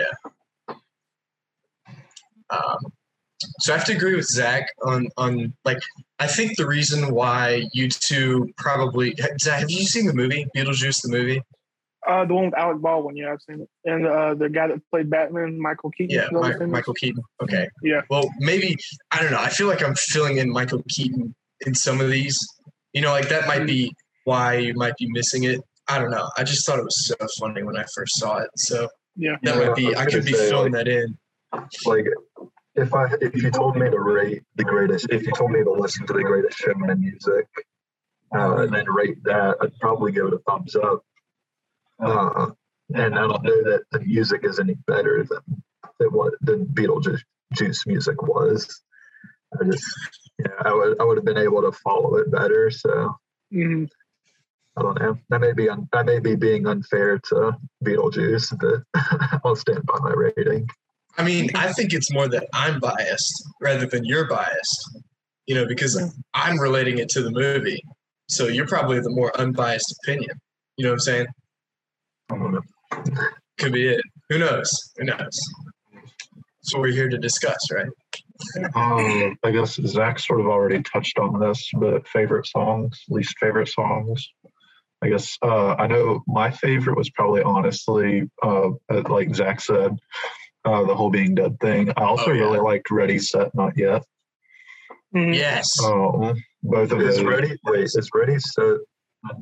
yeah. 0.67 0.75
Um, 2.49 2.79
so 3.59 3.73
I 3.73 3.77
have 3.77 3.85
to 3.87 3.93
agree 3.95 4.15
with 4.15 4.25
Zach 4.27 4.69
on 4.83 5.07
on 5.17 5.53
like 5.65 5.79
I 6.19 6.27
think 6.27 6.57
the 6.57 6.65
reason 6.67 7.13
why 7.13 7.67
you 7.73 7.89
two 7.89 8.49
probably 8.57 9.13
Zach, 9.39 9.59
have 9.61 9.69
you 9.71 9.85
seen 9.85 10.05
the 10.07 10.13
movie 10.13 10.47
Beetlejuice 10.55 11.01
the 11.03 11.09
movie? 11.09 11.41
Uh, 12.07 12.23
the 12.25 12.33
one 12.33 12.45
with 12.45 12.53
Alec 12.53 12.79
Baldwin, 12.81 13.17
yeah, 13.17 13.33
I've 13.33 13.41
seen 13.41 13.59
it. 13.61 13.69
And 13.83 14.07
uh, 14.07 14.33
the 14.33 14.47
guy 14.49 14.67
that 14.67 14.79
played 14.89 15.09
Batman, 15.09 15.59
Michael 15.59 15.91
Keaton. 15.91 16.15
Yeah, 16.15 16.23
is 16.25 16.29
that 16.31 16.39
Mi- 16.41 16.47
his 16.47 16.59
name 16.61 16.69
is? 16.69 16.71
Michael 16.73 16.93
Keaton. 16.93 17.23
Okay. 17.43 17.67
Yeah. 17.83 18.01
Well, 18.09 18.29
maybe 18.39 18.75
I 19.11 19.21
don't 19.21 19.31
know. 19.31 19.39
I 19.41 19.49
feel 19.49 19.67
like 19.67 19.83
I'm 19.83 19.95
filling 19.95 20.37
in 20.37 20.49
Michael 20.49 20.81
Keaton 20.89 21.35
in 21.65 21.75
some 21.75 21.99
of 21.99 22.09
these. 22.09 22.37
You 22.93 23.01
know, 23.01 23.11
like 23.11 23.27
that 23.29 23.45
might 23.45 23.65
be 23.67 23.93
why 24.23 24.55
you 24.55 24.73
might 24.75 24.95
be 24.97 25.07
missing 25.11 25.43
it. 25.43 25.59
I 25.89 25.99
don't 25.99 26.11
know. 26.11 26.29
I 26.37 26.43
just 26.45 26.65
thought 26.65 26.79
it 26.79 26.85
was 26.85 27.07
so 27.07 27.15
funny 27.39 27.61
when 27.63 27.75
I 27.77 27.83
first 27.93 28.17
saw 28.17 28.37
it. 28.37 28.49
So 28.55 28.87
Yeah. 29.17 29.35
That 29.43 29.57
Yeah, 29.57 29.67
might 29.67 29.75
be. 29.75 29.93
I 29.95 30.01
I 30.03 30.05
could 30.05 30.23
be 30.25 30.31
say, 30.33 30.49
filling 30.49 30.71
like- 30.73 30.85
that 30.85 30.87
in. 30.87 31.17
like 31.85 32.05
if 32.77 32.93
I 32.93 33.07
if 33.21 33.35
you 33.41 33.51
told 33.51 33.75
me 33.75 33.89
to 33.89 33.99
rate 33.99 34.43
the 34.55 34.63
greatest, 34.63 35.07
if 35.09 35.25
you 35.25 35.33
told 35.33 35.51
me 35.51 35.63
to 35.63 35.71
listen 35.71 36.05
to 36.07 36.13
the 36.13 36.23
greatest 36.23 36.57
showman 36.57 36.99
music, 36.99 37.47
uh, 38.35 38.57
and 38.57 38.73
then 38.73 38.85
rate 38.89 39.23
that, 39.23 39.57
I'd 39.61 39.77
probably 39.79 40.11
give 40.11 40.27
it 40.27 40.33
a 40.33 40.39
thumbs 40.39 40.75
up. 40.75 41.03
Uh, 41.99 42.51
and 42.93 43.15
I 43.17 43.21
don't 43.27 43.43
know 43.43 43.63
that 43.63 43.83
the 43.91 43.99
music 44.01 44.41
is 44.43 44.59
any 44.59 44.75
better 44.85 45.23
than 45.23 45.63
than 45.99 46.09
what 46.09 46.33
the 46.41 46.53
Beetlejuice 46.73 47.21
Juice 47.53 47.85
music 47.87 48.21
was. 48.21 48.81
I 49.59 49.65
just 49.65 49.83
yeah, 50.39 50.53
I 50.63 50.73
would 50.73 51.01
I 51.01 51.03
would 51.03 51.17
have 51.17 51.25
been 51.25 51.37
able 51.37 51.61
to 51.63 51.71
follow 51.71 52.15
it 52.17 52.31
better. 52.31 52.69
So 52.69 53.15
Mhm. 53.53 53.89
I 54.77 54.81
don't 54.83 54.99
know. 54.99 55.17
That 55.29 55.41
may 55.41 55.53
be 55.53 55.69
un, 55.69 55.89
that 55.91 56.05
may 56.05 56.19
be 56.19 56.35
being 56.35 56.67
unfair 56.67 57.17
to 57.29 57.57
Beetlejuice, 57.83 58.55
but 58.59 58.83
I'll 59.43 59.55
stand 59.55 59.83
by 59.85 59.97
my 59.99 60.11
rating. 60.11 60.67
I 61.17 61.23
mean, 61.23 61.49
I 61.55 61.73
think 61.73 61.93
it's 61.93 62.11
more 62.11 62.27
that 62.29 62.47
I'm 62.53 62.79
biased 62.79 63.43
rather 63.61 63.85
than 63.85 64.05
you're 64.05 64.27
biased. 64.27 64.99
You 65.47 65.55
know, 65.55 65.65
because 65.65 66.01
I'm 66.33 66.59
relating 66.59 66.97
it 66.97 67.09
to 67.09 67.23
the 67.23 67.31
movie. 67.31 67.81
So 68.29 68.47
you're 68.47 68.67
probably 68.67 68.99
the 68.99 69.09
more 69.09 69.35
unbiased 69.39 69.95
opinion. 70.03 70.31
You 70.75 70.85
know 70.85 70.91
what 70.91 70.95
I'm 70.95 70.99
saying? 70.99 71.27
I 72.29 72.37
don't 72.37 72.51
know. 72.51 72.61
Could 73.57 73.71
be 73.71 73.87
it. 73.87 74.01
Who 74.29 74.39
knows? 74.39 74.69
Who 74.97 75.05
knows? 75.05 75.39
That's 76.67 76.73
what 76.73 76.81
we're 76.81 76.91
here 76.91 77.07
to 77.07 77.17
discuss, 77.17 77.57
right? 77.71 77.87
Um, 78.75 79.37
I 79.43 79.51
guess 79.51 79.79
Zach 79.85 80.19
sort 80.19 80.41
of 80.41 80.47
already 80.47 80.83
touched 80.83 81.17
on 81.17 81.39
this, 81.39 81.69
but 81.73 82.07
favorite 82.07 82.45
songs, 82.45 83.01
least 83.09 83.35
favorite 83.39 83.69
songs. 83.69 84.29
I 85.01 85.09
guess 85.09 85.37
uh, 85.41 85.75
I 85.75 85.87
know 85.87 86.23
my 86.27 86.51
favorite 86.51 86.97
was 86.97 87.09
probably 87.11 87.41
honestly, 87.41 88.29
uh, 88.43 88.69
uh, 88.91 89.03
like 89.09 89.33
Zach 89.33 89.61
said, 89.61 89.97
uh, 90.67 90.83
the 90.85 90.95
whole 90.95 91.09
being 91.09 91.33
dead 91.35 91.59
thing. 91.59 91.89
I 91.97 92.03
also 92.03 92.31
Oh, 92.31 92.33
yeah. 92.33 92.41
really 92.43 92.59
liked 92.59 92.91
Ready 92.91 93.19
Set 93.19 93.53
Not 93.55 93.77
Yet. 93.77 94.03
Mhm. 95.15 95.33
Yes. 95.33 95.67
Um, 95.83 96.35
both 96.63 96.91
of 96.91 97.01
Is 97.01 97.15
those. 97.17 97.25
ready? 97.25 97.57
Wait, 97.65 97.83
is 97.85 98.09
ready 98.13 98.37
set? 98.39 98.77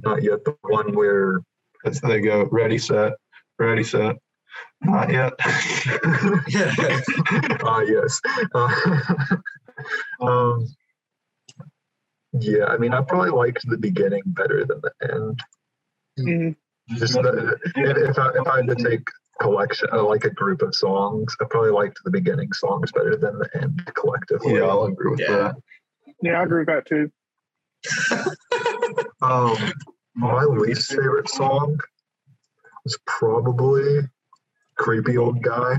Not 0.04 0.22
yet. 0.24 0.44
The 0.46 0.56
one 0.62 0.94
where 0.96 1.42
As 1.86 2.00
they 2.02 2.20
go, 2.20 2.46
Ready 2.52 2.78
Set, 2.78 3.14
Ready 3.60 3.84
Set, 3.84 4.16
Not 4.82 5.12
Yet. 5.12 5.34
ah 7.64 7.82
yes. 7.82 8.20
Uh, 8.54 8.70
um, 10.22 10.68
yeah, 12.34 12.66
I 12.66 12.78
mean, 12.78 12.94
I 12.94 13.02
probably 13.02 13.30
liked 13.32 13.68
the 13.68 13.78
beginning 13.78 14.24
better 14.26 14.66
than 14.66 14.82
the 14.82 14.92
end. 15.14 15.40
Mhm. 16.20 16.56
Just 16.98 17.14
the, 17.14 17.58
if, 17.76 17.98
if 18.10 18.20
I 18.20 18.30
if 18.40 18.48
I 18.48 18.56
had 18.58 18.68
to 18.68 18.76
take 18.76 19.08
collection 19.42 19.90
uh, 19.92 20.04
like 20.04 20.24
a 20.26 20.30
group 20.30 20.62
of 20.62 20.74
songs, 20.76 21.36
I 21.42 21.46
probably 21.50 21.72
liked 21.72 22.00
the 22.04 22.12
beginning 22.12 22.52
songs 22.54 22.92
better 22.92 23.16
than 23.16 23.38
the 23.40 23.50
end 23.62 23.82
collectively. 23.96 24.56
yeah, 24.56 24.64
I'll 24.64 24.86
agree 24.86 25.12
with 25.12 25.20
Yeah. 25.20 25.28
that. 25.38 25.56
Yeah, 26.22 26.40
I 26.40 26.44
agree 26.44 26.60
with 26.66 26.68
that 26.68 26.86
too. 26.86 27.12
Um, 29.22 29.58
my 30.16 30.44
least 30.44 30.90
favorite 30.90 31.30
song 31.30 31.80
was 32.84 32.98
probably 33.08 34.02
"Creepy 34.78 35.18
Old 35.18 35.42
Guy," 35.42 35.78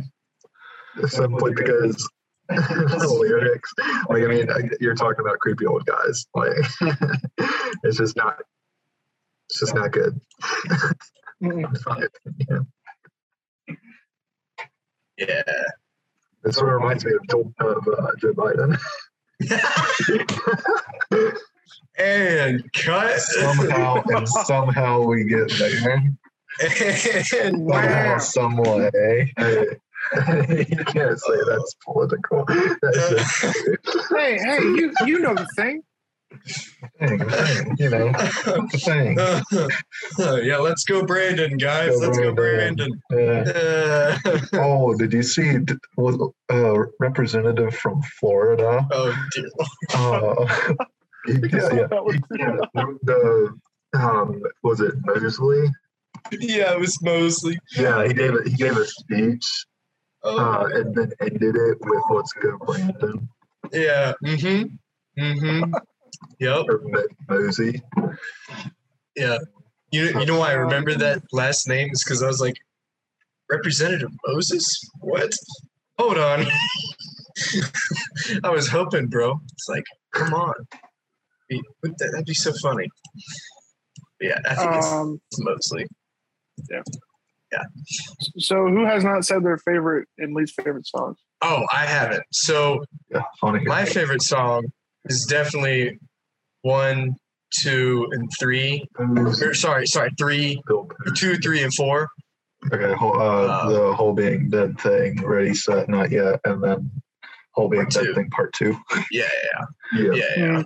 simply 1.06 1.52
because 1.54 2.08
the 2.48 3.16
lyrics. 3.20 3.72
Like, 4.08 4.22
I 4.24 4.26
mean, 4.26 4.48
you're 4.80 4.94
talking 4.94 5.20
about 5.20 5.38
creepy 5.38 5.66
old 5.66 5.84
guys. 5.86 6.26
Like, 6.34 6.56
it's 7.84 7.98
just 7.98 8.16
not. 8.16 8.40
It's 9.50 9.60
just 9.60 9.74
not 9.74 9.92
good. 9.92 10.20
Mhm. 11.42 12.66
In 15.18 15.26
my 15.26 15.32
opinion. 15.34 15.44
Yeah. 15.46 15.64
It 16.44 16.54
sort 16.54 16.68
of 16.68 16.80
reminds 16.80 17.04
me 17.04 17.12
of 17.14 17.26
Joe, 17.28 17.52
of 17.60 17.88
uh, 17.88 18.12
Joe 18.18 18.32
Biden. 18.32 18.78
And 21.98 22.72
cut. 22.72 23.18
Somehow 23.20 24.02
and 24.08 24.28
somehow 24.28 25.00
we 25.02 25.24
get 25.24 25.50
there. 25.58 26.02
and 26.60 27.26
Somehow, 27.26 28.18
some 28.18 28.56
way. 28.58 29.32
You 30.14 30.84
can't 30.84 31.18
say 31.18 31.34
that's 31.48 31.74
political. 31.84 32.44
That's 32.80 33.42
Hey, 34.14 34.38
hey, 34.38 34.60
you 34.60 34.92
you 35.04 35.18
know 35.18 35.34
the 35.34 35.48
thing. 35.56 35.82
Thing, 36.98 37.18
thing, 37.28 37.76
you 37.78 37.90
know, 37.90 38.10
the 38.12 38.80
thing. 38.84 40.44
yeah, 40.44 40.56
let's 40.58 40.84
go, 40.84 41.04
Brandon, 41.04 41.56
guys. 41.56 41.90
Go 42.00 42.06
let's 42.06 42.18
go, 42.18 42.32
Brandon. 42.34 43.00
Brandon. 43.08 43.46
Yeah. 43.46 44.18
Uh, 44.24 44.38
Oh, 44.54 44.94
did 44.96 45.12
you 45.12 45.22
see 45.22 45.58
d- 45.58 45.74
was 45.96 46.16
a 46.50 46.84
representative 46.98 47.74
from 47.76 48.02
Florida? 48.18 48.86
oh 48.90 49.26
dear. 49.34 49.48
Uh, 49.94 50.74
yeah, 51.28 51.74
yeah. 51.74 52.00
Was- 52.00 52.16
yeah, 52.38 52.56
the 53.02 53.56
um, 53.94 54.42
was 54.62 54.80
it 54.80 54.94
Mosley? 55.04 55.68
Yeah, 56.32 56.72
it 56.72 56.80
was 56.80 57.00
Mosley. 57.02 57.56
Yeah, 57.76 58.06
he 58.06 58.12
gave 58.12 58.34
it. 58.34 58.48
He 58.48 58.54
gave 58.56 58.76
a 58.76 58.84
speech 58.84 59.44
Oh, 60.24 60.38
uh, 60.38 60.68
and 60.74 60.94
then 60.94 61.12
ended 61.20 61.54
it 61.54 61.78
with 61.80 62.02
"Let's 62.10 62.32
go, 62.32 62.58
Brandon" 62.58 63.28
yeah. 63.72 64.12
Mm-hmm. 64.24 65.22
Mm-hmm. 65.22 65.72
Yep. 66.38 66.66
or 66.68 66.80
Mosey. 67.28 67.82
Yeah. 69.16 69.38
You 69.92 70.04
you 70.18 70.26
know 70.26 70.38
why 70.38 70.50
I 70.50 70.54
remember 70.54 70.94
that 70.96 71.22
last 71.32 71.68
name 71.68 71.90
is 71.92 72.02
because 72.04 72.22
I 72.22 72.26
was 72.26 72.40
like, 72.40 72.56
Representative 73.50 74.10
Moses? 74.26 74.66
What? 75.00 75.32
Hold 75.98 76.18
on. 76.18 76.44
I 78.44 78.50
was 78.50 78.68
hoping, 78.68 79.06
bro. 79.06 79.38
It's 79.52 79.68
like, 79.68 79.84
come 80.12 80.34
on. 80.34 80.54
Wouldn't 81.82 81.98
that- 81.98 82.10
That'd 82.10 82.26
be 82.26 82.34
so 82.34 82.52
funny. 82.60 82.88
Yeah, 84.20 84.38
I 84.48 84.54
think 84.54 84.74
it's, 84.74 84.86
Um, 84.86 85.20
it's 85.30 85.40
Mosley. 85.40 85.86
so 88.38 88.66
who 88.68 88.84
has 88.84 89.04
not 89.04 89.24
said 89.24 89.44
their 89.44 89.58
favorite 89.58 90.08
and 90.18 90.34
least 90.34 90.54
favorite 90.60 90.86
songs? 90.86 91.18
Oh, 91.42 91.64
I 91.72 91.86
haven't. 91.86 92.24
So 92.32 92.84
Yeah, 93.10 93.22
funny. 93.40 93.64
my 93.64 93.84
favorite 93.84 94.22
song 94.22 94.64
is 95.06 95.24
definitely 95.26 95.98
one, 96.66 97.14
two, 97.60 98.06
and 98.12 98.28
three. 98.38 98.84
Or, 98.98 99.54
sorry, 99.54 99.86
sorry, 99.86 100.10
three, 100.18 100.60
Bill 100.66 100.88
two, 101.14 101.36
three, 101.36 101.62
and 101.62 101.72
four. 101.72 102.08
Okay, 102.72 102.92
whole, 102.94 103.20
uh, 103.20 103.46
Uh, 103.46 103.68
the 103.70 103.94
whole 103.94 104.12
being 104.12 104.50
dead 104.50 104.78
thing, 104.80 105.22
ready, 105.24 105.54
set, 105.54 105.88
not 105.88 106.10
yet, 106.10 106.40
and 106.44 106.62
then 106.62 106.90
whole 107.54 107.68
being 107.68 107.84
Part 107.84 107.94
dead 107.94 108.04
two. 108.06 108.14
thing, 108.14 108.30
part 108.30 108.52
two. 108.54 108.76
Yeah, 109.10 109.28
Yeah. 109.96 110.12
yeah, 110.12 110.12
yeah, 110.36 110.62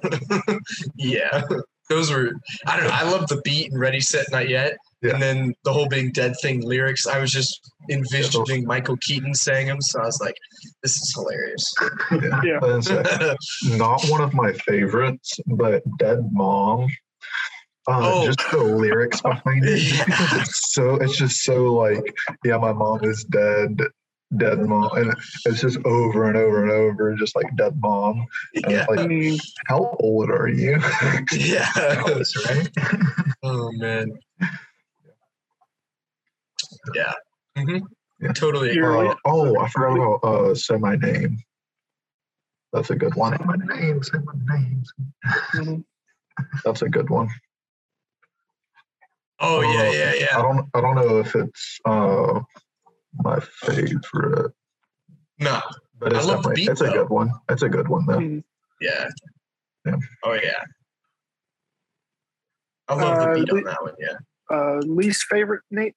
yeah. 0.49 0.59
yeah. 0.97 1.42
Those 1.90 2.11
were 2.11 2.30
I 2.66 2.76
don't 2.76 2.87
know. 2.87 2.95
I 2.95 3.02
love 3.02 3.28
the 3.28 3.40
beat 3.45 3.71
and 3.73 3.78
Ready 3.80 4.00
Set 4.00 4.26
Not 4.30 4.49
Yet, 4.49 4.76
Yeah. 5.02 5.14
and 5.14 5.23
then 5.23 5.54
the 5.64 5.73
whole 5.73 5.88
being 5.88 6.12
dead 6.12 6.35
thing 6.42 6.61
lyrics. 6.61 7.07
I 7.07 7.19
was 7.19 7.30
just 7.30 7.71
envisioning 7.90 8.66
Michael 8.66 8.97
Keaton 9.00 9.35
saying 9.35 9.66
them, 9.69 9.80
so 9.80 10.00
I 10.00 10.04
was 10.04 10.21
like, 10.21 10.37
"This 10.83 10.92
is 10.92 11.14
hilarious." 11.14 11.64
Yeah. 12.12 12.40
Yeah. 12.45 12.59
And 12.62 13.78
not 13.78 14.04
one 14.09 14.21
of 14.21 14.35
my 14.35 14.52
favorites, 14.52 15.38
but 15.47 15.83
Dead 15.99 16.19
Mom. 16.33 16.83
Uh, 17.88 18.00
Oh. 18.12 18.26
Just 18.26 18.40
the 18.50 18.59
lyrics 18.62 19.23
behind 19.23 19.64
it. 19.64 19.78
just 19.78 20.04
because 20.07 20.33
it's 20.42 20.73
so 20.75 20.97
it's 20.97 21.16
just 21.16 21.42
so 21.45 21.73
like, 21.73 22.14
yeah, 22.45 22.59
my 22.59 22.73
mom 22.75 23.02
is 23.04 23.25
dead, 23.25 23.80
dead 24.37 24.59
mom, 24.61 24.90
and 24.97 25.14
it's 25.47 25.62
just 25.62 25.78
over 25.87 26.28
and 26.28 26.37
over 26.37 26.62
and 26.62 26.71
over, 26.71 27.14
just 27.14 27.35
like 27.35 27.47
dead 27.57 27.75
mom. 27.80 28.26
And 28.57 28.71
yeah, 28.73 28.87
it's 28.88 29.02
like, 29.02 29.40
how 29.66 29.97
old 29.99 30.30
are 30.30 30.49
you? 30.49 30.73
yeah. 31.33 31.64
Elvis, 32.04 32.37
right? 32.47 32.69
Oh 33.42 33.73
man. 33.73 34.12
Yeah. 36.95 37.13
hmm 37.57 37.79
Yeah. 38.21 38.33
Totally. 38.33 38.79
Uh, 38.81 39.15
oh, 39.25 39.59
I 39.59 39.69
forgot 39.69 39.97
about 39.97 40.25
uh, 40.25 40.55
say 40.55 40.77
my 40.77 40.97
name. 40.97 41.39
That's 42.73 42.91
a 42.91 42.97
good 42.97 43.15
one. 43.17 43.37
Say 43.37 43.45
my 43.45 43.57
name. 43.77 44.03
Say 44.03 44.19
my 44.23 44.33
name. 44.55 44.83
mhm. 45.55 45.85
That's 46.65 46.83
a 46.83 46.89
good 46.89 47.11
one. 47.11 47.29
Oh 49.41 49.63
yeah, 49.63 49.89
Uh, 49.89 50.13
yeah, 50.15 50.39
I 50.39 50.43
don't 50.43 50.69
I 50.75 50.81
don't 50.81 50.95
know 50.97 51.19
if 51.19 51.35
it's 51.35 51.79
uh 51.87 52.41
my 53.25 53.41
favorite, 53.41 54.53
No. 55.39 55.61
but 55.99 56.13
I 56.13 56.19
it's 56.19 56.27
love 56.27 56.43
the 56.43 56.51
definitely 56.51 56.55
beat, 56.55 56.69
it's 56.71 56.81
a 56.83 56.91
good 56.91 57.09
one. 57.09 57.31
It's 57.49 57.63
a 57.63 57.69
good 57.69 57.89
one 57.89 58.07
though. 58.07 58.19
Mhm. 58.19 58.45
Yeah. 58.81 59.09
Yeah. 59.87 59.97
Oh 60.25 60.35
yeah. 60.35 60.63
I 62.89 62.95
love 62.95 63.17
Uh, 63.17 63.27
the 63.35 63.41
beat 63.41 63.51
on 63.51 63.57
the- 63.57 63.71
that 63.71 63.83
one. 63.83 63.95
Yeah. 63.99 64.17
Uh, 64.51 64.79
least 64.81 65.25
favorite, 65.25 65.63
Nate. 65.71 65.95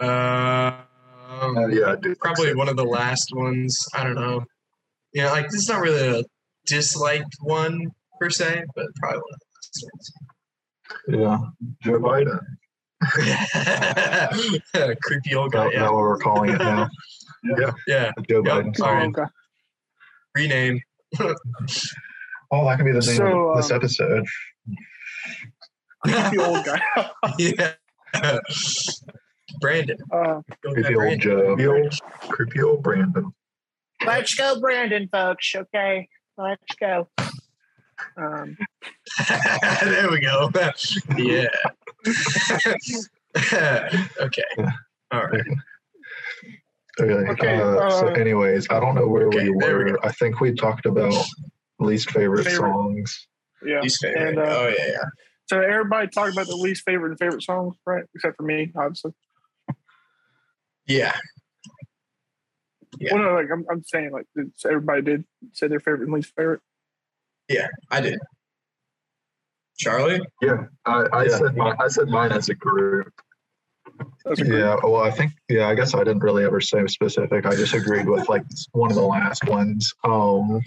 Um, 0.00 1.56
Uh, 1.56 1.66
yeah, 1.68 1.92
I 1.92 1.96
do. 1.96 2.08
think 2.10 2.18
probably 2.20 2.54
one 2.54 2.68
of 2.68 2.76
the 2.76 2.84
last 2.84 3.30
ones. 3.34 3.76
I 3.94 4.04
don't 4.04 4.14
know. 4.14 4.44
You 5.12 5.22
know, 5.22 5.30
like 5.30 5.46
it's 5.46 5.68
not 5.68 5.80
really 5.80 6.20
a 6.20 6.24
disliked 6.66 7.34
one 7.40 7.86
per 8.20 8.28
se, 8.30 8.62
but 8.76 8.86
probably 8.96 9.18
one 9.20 9.34
of 9.34 9.40
the 9.40 9.46
last 9.56 9.84
ones. 9.92 10.12
Yeah. 11.82 11.92
Joe 11.92 11.98
Biden. 12.00 12.38
Creepy 15.02 15.34
old 15.34 15.52
guy. 15.52 15.64
that, 15.64 15.72
Yeah. 15.72 15.82
what 15.84 15.94
we're 15.94 16.18
calling 16.18 16.50
it 16.50 16.58
now? 16.58 16.88
Yeah. 17.42 17.70
yeah. 17.86 18.10
Joe 18.28 18.42
Yep. 18.44 18.64
Biden. 18.64 18.80
All 18.82 18.92
right. 18.94 19.08
okay. 19.08 19.24
Rename. 20.34 20.80
Oh, 22.52 22.64
that 22.64 22.78
could 22.78 22.84
be 22.86 22.90
the 22.90 22.98
name 22.98 23.16
So, 23.16 23.50
of 23.50 23.56
this 23.58 23.70
um, 23.70 23.76
episode. 23.76 24.26
The 26.04 26.44
old 26.44 26.64
guy. 26.64 26.80
yeah. 27.38 27.74
Brandon. 29.60 29.96
Uh, 30.12 30.40
Creepy 30.64 30.88
old 30.88 30.94
Brandon. 30.94 31.20
Joe. 31.20 31.54
Creepy 31.56 31.66
old, 31.66 31.98
creepy 32.28 32.62
old 32.62 32.82
Brandon. 32.82 33.32
let's 34.04 34.34
go, 34.34 34.60
Brandon, 34.60 35.08
folks. 35.12 35.52
Okay, 35.54 36.08
let's 36.36 36.74
go. 36.80 37.08
Um, 38.16 38.56
there 39.84 40.10
we 40.10 40.20
go. 40.20 40.50
yeah. 41.16 41.46
okay. 44.20 44.42
All 45.12 45.24
right. 45.26 45.42
Okay. 47.00 47.12
Okay, 47.30 47.60
uh, 47.60 47.90
so, 47.90 48.08
uh, 48.08 48.12
anyways, 48.12 48.66
I 48.70 48.80
don't 48.80 48.94
know 48.94 49.06
where 49.06 49.26
okay, 49.28 49.44
we 49.44 49.50
were. 49.50 49.84
we. 49.84 49.92
I 50.02 50.12
think 50.12 50.40
we 50.40 50.52
talked 50.52 50.86
about 50.86 51.14
least 51.78 52.10
favorite, 52.10 52.44
Favorite. 52.44 52.58
songs. 52.72 53.26
yeah. 53.64 53.80
Least 53.80 54.02
favorite. 54.02 54.28
And, 54.28 54.38
uh, 54.38 54.42
oh 54.42 54.74
yeah, 54.76 54.86
yeah. 54.88 55.04
So 55.46 55.60
everybody 55.60 56.08
talked 56.08 56.32
about 56.32 56.46
the 56.46 56.56
least 56.56 56.82
favorite 56.84 57.10
and 57.10 57.18
favorite 57.18 57.42
songs, 57.42 57.74
right? 57.86 58.04
Except 58.14 58.36
for 58.36 58.42
me, 58.44 58.70
obviously. 58.76 59.12
Yeah. 60.86 61.16
Yeah. 62.98 63.14
Well, 63.14 63.22
no, 63.22 63.34
like 63.34 63.46
I'm, 63.52 63.64
I'm 63.70 63.82
saying, 63.84 64.10
like 64.12 64.26
everybody 64.64 65.02
did 65.02 65.24
say 65.52 65.68
their 65.68 65.80
favorite 65.80 66.02
and 66.02 66.12
least 66.12 66.32
favorite. 66.36 66.60
Yeah, 67.48 67.68
I 67.90 68.00
did. 68.00 68.18
Charlie? 69.78 70.20
Yeah, 70.42 70.64
I, 70.84 71.04
I 71.12 71.24
Yeah. 71.24 71.38
said 71.38 71.56
mine, 71.56 71.76
I 71.80 71.88
said 71.88 72.08
mine 72.08 72.32
as 72.32 72.48
a 72.48 72.54
group. 72.54 73.12
That's 74.24 74.40
Yeah. 74.40 74.76
Well, 74.82 74.96
I 75.02 75.10
think. 75.10 75.32
Yeah. 75.48 75.68
I 75.68 75.74
guess 75.74 75.94
I 75.94 75.98
didn't 75.98 76.20
really 76.20 76.44
ever 76.44 76.60
say 76.60 76.86
specific. 76.86 77.46
I 77.46 77.54
just 77.54 77.74
agreed 77.74 78.08
with 78.08 78.28
like 78.28 78.44
one 78.72 78.90
of 78.90 78.96
the 78.96 79.02
last 79.02 79.46
ones. 79.46 79.92
Um. 80.04 80.60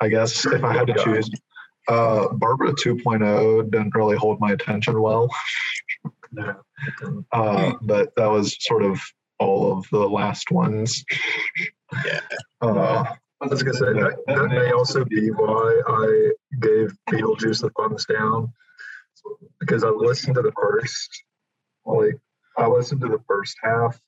I 0.00 0.08
guess 0.08 0.46
if 0.46 0.62
I 0.62 0.72
had 0.74 0.86
to 0.86 0.94
choose, 0.94 1.28
uh, 1.88 2.28
Barbara 2.34 2.72
2.0 2.72 3.70
didn't 3.70 3.94
really 3.94 4.16
hold 4.16 4.38
my 4.40 4.52
attention 4.52 5.00
well. 5.02 5.28
No. 6.30 6.54
Uh, 7.32 7.72
but 7.82 8.14
that 8.16 8.26
was 8.26 8.56
sort 8.60 8.84
of 8.84 9.00
all 9.38 9.78
of 9.78 9.86
the 9.90 10.08
last 10.08 10.50
ones. 10.50 11.04
Yeah. 12.04 12.20
Uh, 12.60 13.04
I 13.40 13.46
was 13.46 13.62
gonna 13.62 13.78
say 13.78 13.92
that, 13.92 14.18
that 14.26 14.48
may 14.48 14.72
also 14.72 15.04
be 15.04 15.28
why 15.28 15.80
I 15.86 16.32
gave 16.60 16.92
Beetlejuice 17.08 17.60
the 17.60 17.70
thumbs 17.78 18.04
down 18.06 18.52
because 19.60 19.84
I 19.84 19.88
listened 19.88 20.34
to 20.34 20.42
the 20.42 20.52
first, 20.52 21.22
like 21.84 22.16
I 22.56 22.66
listened 22.66 23.00
to 23.02 23.08
the 23.08 23.20
first 23.28 23.56
half 23.62 24.00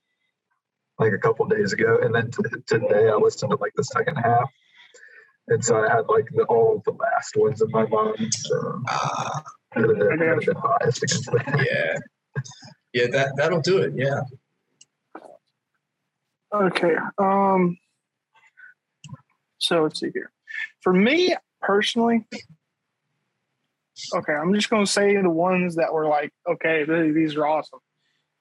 like 0.98 1.12
a 1.12 1.18
couple 1.18 1.46
days 1.46 1.72
ago, 1.72 1.98
and 2.02 2.14
then 2.14 2.30
t- 2.30 2.42
today 2.66 3.08
I 3.08 3.14
listened 3.14 3.50
to 3.50 3.56
like 3.56 3.72
the 3.76 3.84
second 3.84 4.16
half, 4.16 4.50
and 5.48 5.64
so 5.64 5.82
I 5.82 5.88
had 5.88 6.06
like 6.08 6.26
the, 6.34 6.44
all 6.44 6.76
of 6.76 6.84
the 6.84 6.92
last 6.92 7.36
ones 7.36 7.62
in 7.62 7.70
my 7.70 7.86
mind. 7.86 8.34
So 8.34 8.82
I 8.88 9.40
would 9.76 9.96
have 9.96 10.18
been, 10.18 10.38
been 10.38 10.62
biased 10.62 11.02
against 11.02 11.30
that. 11.32 11.66
yeah. 11.70 11.98
Yeah, 12.92 13.06
that 13.12 13.36
that'll 13.36 13.60
do 13.60 13.78
it. 13.78 13.92
Yeah. 13.96 14.22
Okay. 16.54 16.96
Um. 17.18 17.78
So 19.58 19.82
let's 19.82 20.00
see 20.00 20.10
here. 20.12 20.32
For 20.80 20.92
me 20.92 21.36
personally, 21.60 22.26
okay, 24.14 24.32
I'm 24.32 24.54
just 24.54 24.70
gonna 24.70 24.86
say 24.86 25.16
the 25.16 25.30
ones 25.30 25.76
that 25.76 25.92
were 25.92 26.06
like, 26.06 26.32
okay, 26.48 26.84
th- 26.84 27.14
these 27.14 27.36
are 27.36 27.46
awesome. 27.46 27.80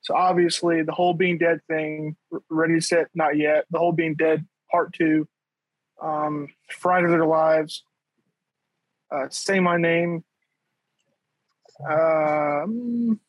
So 0.02 0.16
obviously, 0.16 0.82
the 0.82 0.94
whole 0.94 1.14
being 1.14 1.38
dead 1.38 1.60
thing, 1.68 2.16
ready 2.50 2.80
set, 2.80 3.08
not 3.14 3.38
yet. 3.38 3.66
The 3.70 3.80
whole 3.80 3.92
being 3.92 4.16
dead 4.16 4.46
part 4.72 4.94
two, 4.94 5.28
um, 6.02 6.48
Fright 6.70 7.04
of 7.04 7.12
Their 7.12 7.26
Lives, 7.26 7.84
uh, 9.12 9.28
say 9.30 9.60
my 9.60 9.78
name, 9.78 10.24
um, 11.88 13.20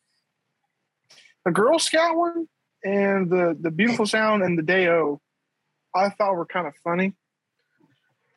the 1.45 1.51
Girl 1.51 1.79
Scout 1.79 2.17
one, 2.17 2.49
and 2.85 3.31
the 3.31 3.57
the 3.61 3.71
beautiful 3.71 4.07
sound 4.07 4.43
and 4.43 4.59
the 4.59 4.63
day 4.63 4.89
o 4.89 5.21
i 5.95 6.09
thought 6.09 6.35
were 6.35 6.47
kind 6.47 6.67
of 6.67 6.75
funny. 6.83 7.15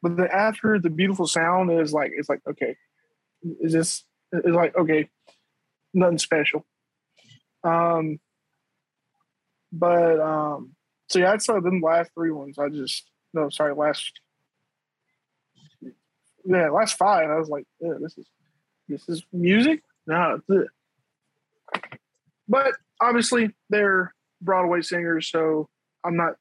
But 0.01 0.17
then 0.17 0.27
after 0.31 0.79
the 0.79 0.89
beautiful 0.89 1.27
sound 1.27 1.71
is 1.71 1.93
like 1.93 2.11
it's 2.15 2.29
like 2.29 2.41
okay 2.47 2.75
is 3.61 3.73
this 3.73 4.03
it's 4.31 4.47
like 4.47 4.75
okay 4.75 5.09
nothing 5.93 6.17
special. 6.17 6.65
Um 7.63 8.19
but 9.71 10.19
um 10.19 10.75
so 11.09 11.19
yeah 11.19 11.31
i'd 11.31 11.41
say 11.41 11.59
them 11.59 11.81
last 11.81 12.11
three 12.13 12.31
ones. 12.31 12.57
I 12.59 12.69
just 12.69 13.09
no 13.33 13.49
sorry 13.49 13.73
last 13.73 14.19
yeah 16.45 16.69
last 16.69 16.97
five 16.97 17.29
i 17.29 17.37
was 17.37 17.47
like 17.47 17.65
yeah, 17.79 17.93
this 18.01 18.17
is 18.17 18.27
this 18.89 19.07
is 19.07 19.23
music? 19.31 19.81
No 20.05 20.41
it. 20.49 20.67
but 22.49 22.73
obviously 22.99 23.53
they're 23.69 24.13
Broadway 24.43 24.81
singers, 24.81 25.29
so 25.29 25.69
I'm 26.03 26.15
not 26.15 26.35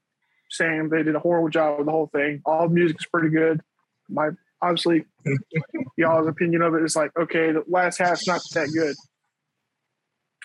saying 0.50 0.88
they 0.90 1.02
did 1.02 1.16
a 1.16 1.20
horrible 1.20 1.48
job 1.48 1.78
with 1.78 1.86
the 1.86 1.92
whole 1.92 2.08
thing. 2.08 2.42
All 2.44 2.68
the 2.68 2.74
music's 2.74 3.06
pretty 3.06 3.30
good. 3.30 3.60
My 4.08 4.30
obviously 4.60 5.04
y'all's 5.96 6.28
opinion 6.28 6.62
of 6.62 6.74
it 6.74 6.82
is 6.82 6.94
like, 6.94 7.10
okay, 7.18 7.52
the 7.52 7.64
last 7.66 7.98
half's 7.98 8.26
not 8.26 8.40
that 8.54 8.68
good. 8.74 8.94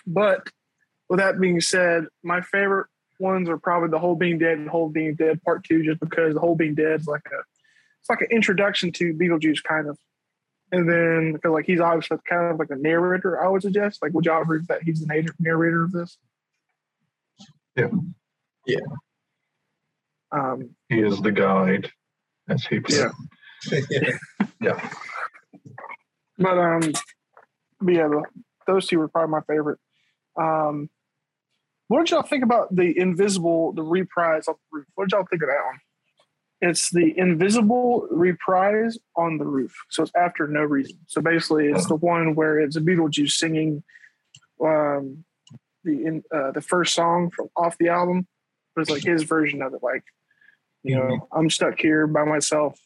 But 0.06 0.48
with 1.08 1.18
that 1.18 1.40
being 1.40 1.60
said, 1.60 2.06
my 2.22 2.40
favorite 2.40 2.88
ones 3.20 3.48
are 3.48 3.58
probably 3.58 3.90
the 3.90 3.98
whole 3.98 4.16
being 4.16 4.38
dead 4.38 4.58
and 4.58 4.68
whole 4.68 4.88
being 4.88 5.14
dead 5.14 5.42
part 5.42 5.64
two, 5.64 5.84
just 5.84 6.00
because 6.00 6.34
the 6.34 6.40
whole 6.40 6.56
being 6.56 6.74
dead 6.74 7.00
is 7.00 7.06
like 7.06 7.26
a 7.26 7.38
it's 8.00 8.08
like 8.08 8.20
an 8.20 8.28
introduction 8.30 8.92
to 8.92 9.14
Beetlejuice 9.14 9.62
kind 9.62 9.88
of. 9.88 9.98
And 10.70 10.88
then 10.88 11.32
because 11.32 11.50
like 11.50 11.64
he's 11.64 11.80
obviously 11.80 12.18
kind 12.28 12.52
of 12.52 12.58
like 12.58 12.70
a 12.70 12.76
narrator, 12.76 13.42
I 13.42 13.48
would 13.48 13.62
suggest. 13.62 14.02
Like, 14.02 14.12
would 14.12 14.26
y'all 14.26 14.42
agree 14.42 14.60
that 14.68 14.82
he's 14.82 15.00
the 15.00 15.06
narrator 15.06 15.34
narrator 15.38 15.84
of 15.84 15.92
this? 15.92 16.18
Yeah. 17.78 17.88
Yeah. 18.66 18.80
Um, 20.32 20.70
he 20.88 21.00
is 21.00 21.20
the 21.20 21.32
guide, 21.32 21.90
as 22.48 22.64
he 22.64 22.80
put 22.80 22.92
it. 22.92 23.12
Yeah. 23.90 24.46
yeah. 24.60 24.90
but 26.38 26.58
um, 26.58 26.92
but 27.80 27.94
yeah, 27.94 28.08
those 28.66 28.86
two 28.86 28.98
were 28.98 29.08
probably 29.08 29.30
my 29.30 29.40
favorite. 29.48 29.78
Um, 30.36 30.90
what 31.88 32.00
did 32.00 32.10
y'all 32.10 32.22
think 32.22 32.44
about 32.44 32.74
the 32.74 32.96
invisible, 32.98 33.72
the 33.72 33.82
reprise 33.82 34.46
on 34.48 34.54
the 34.54 34.78
roof? 34.78 34.86
What 34.94 35.08
did 35.08 35.16
y'all 35.16 35.26
think 35.28 35.42
of 35.42 35.48
that 35.48 35.64
one? 35.64 35.78
It's 36.60 36.90
the 36.90 37.16
invisible 37.16 38.06
reprise 38.10 38.98
on 39.16 39.38
the 39.38 39.46
roof, 39.46 39.74
so 39.88 40.02
it's 40.02 40.12
after 40.16 40.48
no 40.48 40.62
reason. 40.62 40.98
So 41.06 41.22
basically, 41.22 41.68
it's 41.68 41.86
the 41.86 41.94
one 41.96 42.34
where 42.34 42.58
it's 42.58 42.76
a 42.76 42.80
Beetlejuice 42.80 43.30
singing 43.30 43.84
um, 44.62 45.24
the 45.88 46.04
in, 46.04 46.22
uh, 46.34 46.52
the 46.52 46.60
first 46.60 46.94
song 46.94 47.30
from 47.30 47.48
off 47.56 47.76
the 47.78 47.88
album, 47.88 48.26
but 48.74 48.82
it's 48.82 48.90
like 48.90 49.02
his 49.02 49.22
version 49.22 49.62
of 49.62 49.74
it. 49.74 49.82
Like, 49.82 50.04
you 50.82 50.96
know, 50.96 51.26
I'm 51.32 51.50
stuck 51.50 51.80
here 51.80 52.06
by 52.06 52.24
myself. 52.24 52.78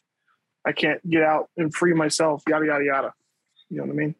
I 0.65 0.71
can't 0.71 1.07
get 1.07 1.23
out 1.23 1.49
and 1.57 1.73
free 1.73 1.93
myself. 1.93 2.43
Yada 2.47 2.65
yada 2.65 2.85
yada. 2.85 3.13
You 3.69 3.77
know 3.77 3.83
what 3.83 3.91
I 3.91 3.95
mean? 3.95 4.15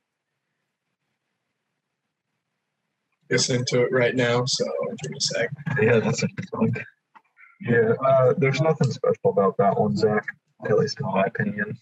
Listen 3.29 3.63
to 3.69 3.83
it 3.83 3.91
right 3.91 4.15
now, 4.15 4.45
so 4.45 4.65
give 5.01 5.11
me 5.11 5.17
a 5.17 5.21
sec. 5.21 5.49
Yeah, 5.81 5.99
that's 5.99 6.23
a 6.23 6.27
good 6.27 6.49
song. 6.49 6.73
Yeah, 7.61 7.93
uh, 8.05 8.33
there's 8.37 8.61
nothing 8.61 8.91
special 8.91 9.29
about 9.29 9.55
that 9.57 9.79
one, 9.79 9.95
Zach. 9.95 10.25
At 10.65 10.77
least 10.77 10.99
in 10.99 11.07
my 11.07 11.23
opinion. 11.23 11.77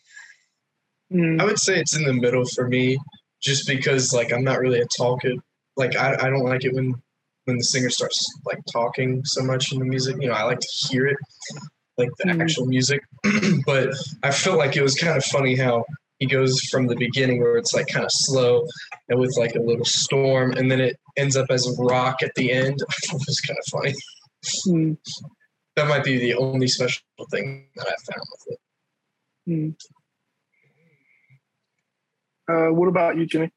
Mm, 1.11 1.41
I 1.41 1.45
would 1.45 1.59
say 1.59 1.79
it's 1.79 1.95
in 1.95 2.03
the 2.03 2.13
middle 2.13 2.45
for 2.45 2.67
me, 2.67 2.97
just 3.41 3.67
because 3.67 4.13
like 4.13 4.31
I'm 4.31 4.43
not 4.43 4.59
really 4.59 4.81
a 4.81 4.85
talker. 4.85 5.33
Like 5.81 5.95
I, 5.95 6.13
I 6.13 6.29
don't 6.29 6.43
like 6.45 6.63
it 6.63 6.73
when 6.75 6.93
when 7.45 7.57
the 7.57 7.63
singer 7.63 7.89
starts 7.89 8.23
like 8.45 8.59
talking 8.71 9.21
so 9.25 9.41
much 9.43 9.71
in 9.73 9.79
the 9.79 9.85
music. 9.85 10.15
You 10.21 10.27
know, 10.27 10.35
I 10.35 10.43
like 10.43 10.59
to 10.59 10.67
hear 10.89 11.07
it, 11.07 11.17
like 11.97 12.09
the 12.19 12.25
Mhm. 12.25 12.41
actual 12.43 12.67
music. 12.67 13.01
but 13.65 13.89
I 14.21 14.31
felt 14.31 14.59
like 14.59 14.75
it 14.77 14.83
was 14.83 14.93
kind 14.95 15.17
of 15.17 15.25
funny 15.25 15.55
how 15.55 15.83
he 16.19 16.27
goes 16.27 16.61
from 16.71 16.85
the 16.85 16.95
beginning 16.95 17.41
where 17.41 17.57
it's 17.57 17.73
like 17.73 17.87
kind 17.87 18.05
of 18.05 18.11
slow 18.13 18.67
and 19.09 19.19
with 19.19 19.35
like 19.37 19.55
a 19.55 19.59
little 19.59 19.85
storm, 19.85 20.51
and 20.51 20.69
then 20.69 20.79
it 20.79 20.95
ends 21.17 21.35
up 21.35 21.47
as 21.49 21.65
a 21.67 21.73
rock 21.83 22.17
at 22.21 22.31
the 22.35 22.51
end. 22.51 22.77
I 22.89 22.93
thought 23.07 23.21
it 23.21 23.27
was 23.27 23.39
kind 23.39 23.57
of 23.57 23.65
funny. 23.71 23.93
mm, 24.67 24.97
That 25.75 25.87
might 25.87 26.03
be 26.03 26.19
the 26.19 26.35
only 26.35 26.67
special 26.67 27.01
thing 27.31 27.69
that 27.75 27.87
I 27.87 27.95
found 28.11 28.25
with 28.31 28.53
it. 28.53 28.59
mm. 29.49 29.75
Uh, 32.47 32.71
what 32.73 32.87
about 32.87 33.17
you, 33.17 33.25
Jimmy? 33.25 33.49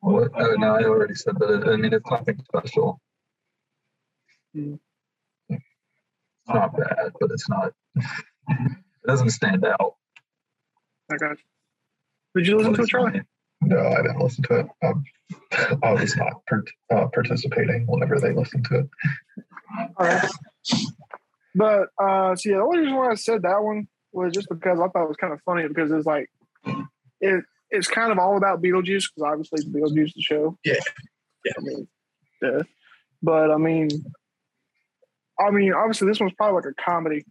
What? 0.00 0.30
Oh, 0.34 0.54
no, 0.58 0.74
I 0.74 0.84
already 0.84 1.14
said 1.14 1.38
that. 1.38 1.68
I 1.68 1.76
mean, 1.76 1.92
it's 1.92 2.10
nothing 2.10 2.42
special. 2.44 3.00
Hmm. 4.54 4.74
It's 5.48 5.62
not 6.48 6.76
bad, 6.76 7.12
but 7.20 7.30
it's 7.30 7.48
not. 7.48 7.72
it 7.96 9.06
doesn't 9.06 9.30
stand 9.30 9.64
out. 9.64 9.96
I 11.12 11.16
got 11.16 11.30
you. 11.30 11.36
Did 12.34 12.46
you 12.46 12.56
listen 12.56 12.74
to 12.74 12.82
it, 12.82 12.88
Charlie? 12.88 13.22
No, 13.60 13.78
I 13.78 14.02
didn't 14.02 14.20
listen 14.20 14.44
to 14.44 14.60
it. 14.60 14.66
Um, 14.82 15.04
I 15.82 15.92
was 15.92 16.16
not 16.16 16.44
part- 16.46 16.70
uh, 16.90 17.06
participating 17.12 17.86
whenever 17.86 18.18
they 18.18 18.32
listened 18.32 18.64
to 18.66 18.78
it. 18.78 18.90
All 19.96 20.06
right. 20.06 20.30
But 21.54 21.88
uh, 22.02 22.36
so 22.36 22.48
yeah, 22.48 22.56
the 22.56 22.62
only 22.62 22.78
reason 22.80 22.94
why 22.94 23.10
I 23.10 23.14
said 23.14 23.42
that 23.42 23.62
one 23.62 23.88
was 24.12 24.32
just 24.32 24.48
because 24.48 24.78
I 24.80 24.88
thought 24.88 25.04
it 25.04 25.08
was 25.08 25.16
kind 25.16 25.32
of 25.32 25.40
funny 25.42 25.66
because 25.68 25.90
it's 25.90 26.06
like 26.06 26.30
it 27.20 27.44
it's 27.70 27.88
kind 27.88 28.10
of 28.12 28.18
all 28.18 28.36
about 28.36 28.62
Beetlejuice 28.62 29.04
because 29.14 29.22
obviously 29.24 29.58
it's 29.60 29.68
Beetlejuice 29.68 30.14
the 30.14 30.22
show. 30.22 30.58
Yeah. 30.64 30.74
Yeah. 31.44 31.52
I 31.58 31.60
mean, 31.62 31.88
yeah. 32.42 32.62
But 33.22 33.50
I 33.50 33.56
mean, 33.56 33.88
I 35.38 35.50
mean, 35.50 35.72
obviously 35.72 36.08
this 36.08 36.20
one's 36.20 36.32
probably 36.34 36.56
like 36.62 36.74
a 36.78 36.82
comedy. 36.82 37.24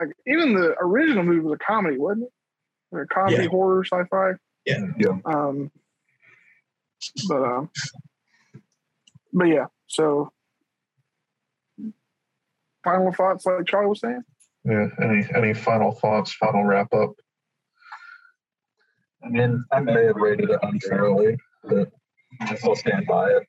Like 0.00 0.10
even 0.26 0.54
the 0.54 0.74
original 0.80 1.22
movie 1.22 1.40
was 1.40 1.54
a 1.60 1.64
comedy, 1.64 1.98
wasn't 1.98 2.24
it? 2.24 2.32
Or 2.92 3.02
a 3.02 3.06
comedy 3.06 3.44
Yeah. 3.44 3.48
horror 3.48 3.84
sci-fi. 3.84 4.32
Yeah. 4.64 4.86
Yeah. 4.98 5.18
Um. 5.24 5.70
But 7.28 7.42
um. 7.42 7.70
But 9.32 9.44
yeah, 9.48 9.66
so 9.86 10.30
final 12.84 13.12
thoughts, 13.12 13.44
like 13.44 13.66
Charlie 13.66 13.88
was 13.88 14.00
saying. 14.00 14.22
Yeah. 14.64 14.86
Any 15.02 15.24
any 15.34 15.54
final 15.54 15.92
thoughts? 15.92 16.32
Final 16.34 16.64
wrap 16.64 16.92
up? 16.92 17.12
I 19.26 19.28
mean, 19.28 19.64
I 19.72 19.80
may 19.80 20.04
have 20.04 20.16
rated 20.16 20.50
it 20.50 20.58
unfairly, 20.62 21.36
but 21.64 21.90
I 22.40 22.54
still 22.54 22.76
stand 22.76 23.06
by 23.06 23.30
it. 23.30 23.48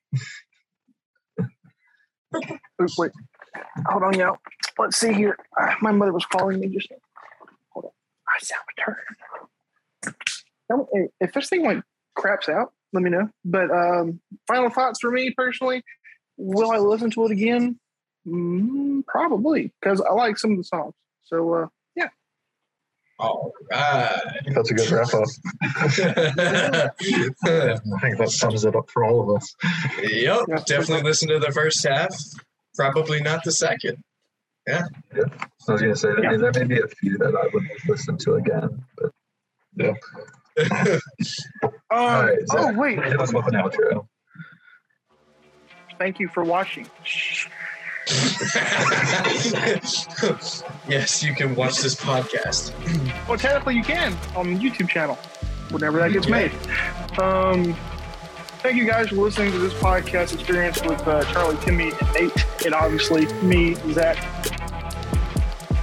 Oops, 2.81 2.97
wait. 2.97 3.11
Hold 3.87 4.03
on, 4.03 4.13
y'all. 4.17 4.37
Let's 4.79 4.97
see 4.97 5.13
here. 5.13 5.37
Ah, 5.59 5.75
my 5.81 5.91
mother 5.91 6.13
was 6.13 6.25
calling 6.25 6.59
me 6.59 6.67
just. 6.69 6.87
Hold 7.69 7.85
on. 7.85 7.91
I 8.27 8.39
sound 8.43 8.61
return. 8.77 10.15
Don't- 10.69 10.89
If 11.19 11.33
this 11.33 11.49
thing 11.49 11.63
like 11.63 11.81
craps 12.15 12.49
out, 12.49 12.73
let 12.93 13.03
me 13.03 13.09
know. 13.09 13.29
But 13.45 13.69
um, 13.71 14.19
final 14.47 14.69
thoughts 14.69 14.99
for 14.99 15.11
me 15.11 15.31
personally. 15.35 15.83
Will 16.37 16.71
I 16.71 16.77
listen 16.77 17.09
to 17.11 17.25
it 17.25 17.31
again? 17.31 17.79
Mm, 18.27 19.05
probably 19.07 19.73
because 19.81 20.01
I 20.01 20.11
like 20.13 20.37
some 20.37 20.51
of 20.51 20.57
the 20.57 20.63
songs. 20.63 20.93
So 21.23 21.53
uh, 21.53 21.67
All 23.19 23.51
right. 23.71 24.21
That's 24.53 24.69
a 24.71 24.73
good 24.75 24.91
wrap 24.91 25.13
up. 25.13 25.23
I 25.61 26.89
think 28.01 28.17
that 28.17 28.29
sums 28.29 28.63
it 28.65 28.75
up 28.75 28.89
for 28.91 29.03
all 29.05 29.21
of 29.21 29.37
us. 29.37 29.55
yep. 30.03 30.39
Definitely 30.65 31.01
listen 31.03 31.27
to 31.29 31.39
the 31.39 31.51
first 31.51 31.85
half. 31.87 32.15
Probably 32.75 33.21
not 33.21 33.43
the 33.43 33.51
second. 33.51 33.97
Yeah. 34.67 34.83
yeah. 35.15 35.23
I 35.67 35.71
was 35.71 35.81
gonna 35.81 35.95
say, 35.95 36.09
I 36.09 36.21
Yeah. 36.21 36.29
mean, 36.31 36.41
there 36.41 36.51
may 36.53 36.63
be 36.65 36.79
a 36.79 36.87
few 36.87 37.17
that 37.17 37.35
I 37.35 37.47
would 37.53 37.63
listen 37.87 38.17
to 38.17 38.33
again, 38.35 38.83
but 38.97 39.11
um, 40.71 40.99
right, 41.91 42.37
oh 42.51 42.73
wait, 42.73 43.03
hit 43.03 43.19
us 43.21 43.31
with 43.31 43.45
an 43.47 43.53
outro. 43.53 44.07
thank 45.99 46.19
you 46.19 46.27
for 46.27 46.43
watching. 46.43 46.87
Shh. 48.07 50.07
yes, 50.87 51.23
you 51.23 51.33
can 51.35 51.55
watch 51.55 51.77
this 51.79 51.95
podcast. 51.95 52.71
Well, 53.27 53.37
technically, 53.37 53.75
you 53.75 53.83
can 53.83 54.15
on 54.35 54.53
the 54.53 54.59
YouTube 54.59 54.89
channel 54.89 55.15
whenever 55.71 55.99
that 55.99 56.13
gets 56.13 56.27
Yeah. 56.27 56.35
made. 56.35 56.51
Um, 57.19 57.73
thank 58.63 58.77
you 58.77 58.85
guys 58.85 59.09
for 59.09 59.15
listening 59.15 59.51
to 59.51 59.59
this 59.59 59.73
podcast 59.73 60.33
experience 60.33 60.81
with 60.83 61.05
uh, 61.07 61.23
Charlie, 61.33 61.57
Timmy, 61.57 61.91
and 61.91 62.13
Nate, 62.13 62.45
and 62.65 62.73
obviously 62.73 63.25
me, 63.43 63.75
Zach. 63.91 64.17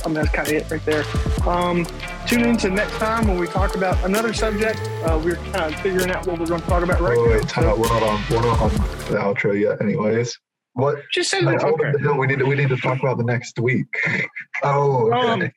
I 0.04 0.08
mean, 0.08 0.14
that's 0.14 0.30
kind 0.30 0.48
of 0.48 0.54
it 0.54 0.70
right 0.70 0.84
there. 0.84 1.04
Um, 1.48 1.86
tune 2.26 2.44
in 2.44 2.56
to 2.58 2.68
next 2.70 2.92
time 2.96 3.26
when 3.26 3.38
we 3.38 3.46
talk 3.46 3.74
about 3.74 4.02
another 4.04 4.32
subject. 4.34 4.78
Uh, 5.04 5.18
we're 5.22 5.36
kind 5.36 5.74
of 5.74 5.80
figuring 5.80 6.10
out 6.10 6.26
what 6.26 6.38
we're 6.38 6.46
going 6.46 6.60
to 6.60 6.66
talk 6.66 6.82
about 6.82 7.00
right 7.00 7.16
Wait, 7.18 7.28
wait, 7.30 7.42
now. 7.42 7.48
time 7.48 7.64
out. 7.64 7.78
We're 7.78 7.88
not 7.88 8.02
on. 8.02 8.22
We're 8.30 8.42
not 8.42 8.60
on 8.60 8.70
the 8.70 9.18
outro 9.18 9.58
yet. 9.58 9.80
Anyways, 9.80 10.38
What? 10.74 10.98
Just 11.12 11.30
say 11.30 11.38
I 11.38 11.52
that. 11.52 11.60
told 11.60 11.80
Okay. 11.80 11.92
no, 12.00 12.14
we 12.16 12.26
need 12.26 12.38
to. 12.40 12.46
We 12.46 12.54
need 12.56 12.68
to 12.68 12.76
talk 12.76 12.98
about 13.00 13.16
the 13.18 13.24
next 13.24 13.58
week. 13.58 13.86
Oh, 14.62 15.12
okay. 15.12 15.46
Um, 15.46 15.52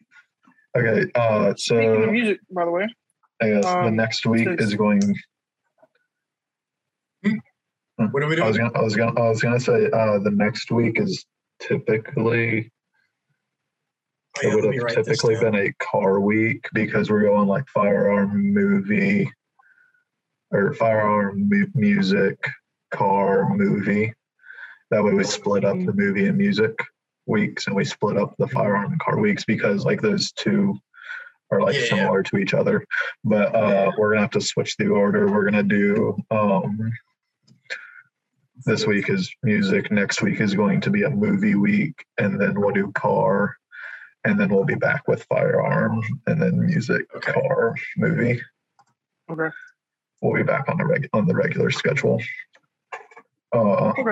Okay. 0.78 1.10
Uh, 1.16 1.54
so 1.58 1.76
music, 2.08 2.40
by 2.52 2.64
the 2.66 2.70
way, 2.72 2.88
I 3.42 3.50
guess 3.50 3.66
the 3.66 3.80
um, 3.80 3.96
next 3.96 4.26
week 4.28 4.48
is 4.60 4.76
going. 4.76 5.02
What 7.96 8.22
are 8.24 8.28
we 8.28 8.36
doing? 8.36 8.44
I 8.44 8.48
was 8.48 8.58
doing? 8.58 8.68
gonna. 8.74 8.80
I 8.80 8.84
was 8.84 8.96
gonna. 8.96 9.20
I 9.20 9.30
was 9.30 9.42
gonna 9.42 9.60
say 9.60 9.90
uh, 9.92 10.20
the 10.20 10.32
next 10.32 10.72
week 10.72 11.00
is 11.00 11.26
typically 11.60 12.72
Oh, 14.44 14.48
yeah, 14.48 14.54
it 14.54 14.56
would 14.56 14.76
have 14.98 15.06
typically 15.06 15.36
been 15.36 15.56
a 15.56 15.74
car 15.80 16.20
week 16.20 16.68
because 16.74 17.10
we're 17.10 17.24
going 17.24 17.48
like 17.48 17.68
firearm 17.70 18.54
movie 18.54 19.32
or 20.52 20.74
firearm 20.76 21.50
mu- 21.50 21.68
music 21.74 22.38
car 22.92 23.50
movie. 23.50 24.14
That 24.92 25.04
way 25.04 25.14
we 25.14 25.24
split 25.24 25.66
up 25.66 25.78
the 25.78 25.94
movie 25.94 26.28
and 26.28 26.38
music 26.38 26.72
weeks 27.26 27.68
and 27.68 27.76
we 27.76 27.84
split 27.84 28.18
up 28.18 28.34
the 28.38 28.48
firearm 28.48 28.92
and 28.92 29.00
car 29.02 29.20
weeks 29.20 29.44
because 29.44 29.84
like 29.84 30.02
those 30.02 30.32
two 30.32 30.78
are 31.52 31.62
like 31.62 31.76
Yeah, 31.76 31.82
yeah. 31.82 31.88
similar 31.90 32.24
to 32.24 32.38
each 32.38 32.54
other. 32.54 32.86
But 33.24 33.54
uh, 33.56 33.92
we're 33.98 34.12
gonna 34.12 34.22
have 34.22 34.32
to 34.32 34.42
switch 34.42 34.76
the 34.78 34.88
order. 34.88 35.28
We're 35.32 35.46
gonna 35.46 35.64
do 35.64 36.18
um, 36.32 36.92
this 38.66 38.86
week 38.88 39.10
is 39.10 39.30
music. 39.44 39.92
Next 39.92 40.22
week 40.22 40.40
is 40.42 40.54
going 40.56 40.82
to 40.82 40.90
be 40.90 41.04
a 41.04 41.10
movie 41.10 41.56
week, 41.56 42.04
and 42.18 42.40
then 42.42 42.60
we'll 42.60 42.74
do 42.74 42.92
car, 42.94 43.56
and 44.26 44.40
then 44.40 44.50
we'll 44.50 44.66
be 44.66 44.76
back 44.76 45.08
with 45.08 45.24
firearm, 45.26 46.02
and 46.26 46.42
then 46.42 46.66
music, 46.66 47.06
Okay. 47.16 47.34
car, 47.34 47.76
movie. 47.98 48.42
Okay. 49.30 49.50
We'll 50.22 50.36
be 50.36 50.44
back 50.44 50.68
on 50.70 50.78
the 50.78 50.86
reg- 50.86 51.10
on 51.14 51.28
the 51.28 51.36
regular 51.36 51.70
schedule. 51.72 52.22
Uh, 53.56 53.94
Okay. 53.98 54.04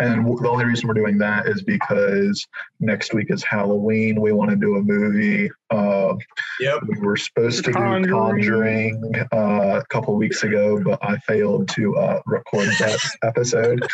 And 0.00 0.22
w- 0.24 0.40
the 0.42 0.48
only 0.48 0.64
reason 0.64 0.88
we're 0.88 0.94
doing 0.94 1.16
that 1.18 1.46
is 1.46 1.62
because 1.62 2.44
next 2.80 3.14
week 3.14 3.28
is 3.30 3.44
Halloween. 3.44 4.20
We 4.20 4.32
want 4.32 4.50
to 4.50 4.56
do 4.56 4.76
a 4.76 4.82
movie. 4.82 5.50
Uh, 5.70 6.14
Yep. 6.58 6.80
we 6.88 6.98
were 7.00 7.16
supposed 7.16 7.64
to 7.64 7.70
do 7.70 7.78
Conjuring. 7.78 8.10
Conjuring 8.10 9.12
uh, 9.32 9.80
a 9.80 9.84
couple 9.90 10.16
weeks 10.16 10.42
ago, 10.42 10.82
but 10.82 10.98
I 11.02 11.16
failed 11.18 11.68
to 11.70 11.96
uh, 11.96 12.20
record 12.26 12.68
that 12.80 12.98
episode, 13.22 13.86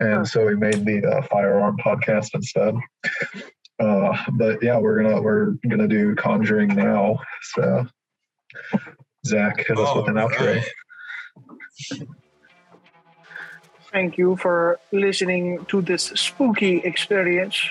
and 0.00 0.28
so 0.28 0.44
we 0.46 0.54
made 0.56 0.84
the 0.84 1.02
uh, 1.06 1.22
firearm 1.22 1.76
podcast 1.78 2.30
instead. 2.34 2.74
Uh, 3.80 4.16
but 4.34 4.62
yeah, 4.62 4.78
we're 4.78 5.02
gonna 5.02 5.20
we're 5.22 5.52
gonna 5.68 5.88
do 5.88 6.14
Conjuring 6.14 6.68
now. 6.76 7.18
So 7.54 7.86
Zach, 9.26 9.56
hit 9.66 9.78
us 9.78 9.96
with 9.96 10.08
an 10.08 10.14
outro. 10.16 10.62
right. 11.90 12.08
Thank 13.92 14.16
you 14.16 14.36
for 14.36 14.80
listening 14.90 15.66
to 15.66 15.82
this 15.82 16.04
spooky 16.14 16.78
experience 16.78 17.68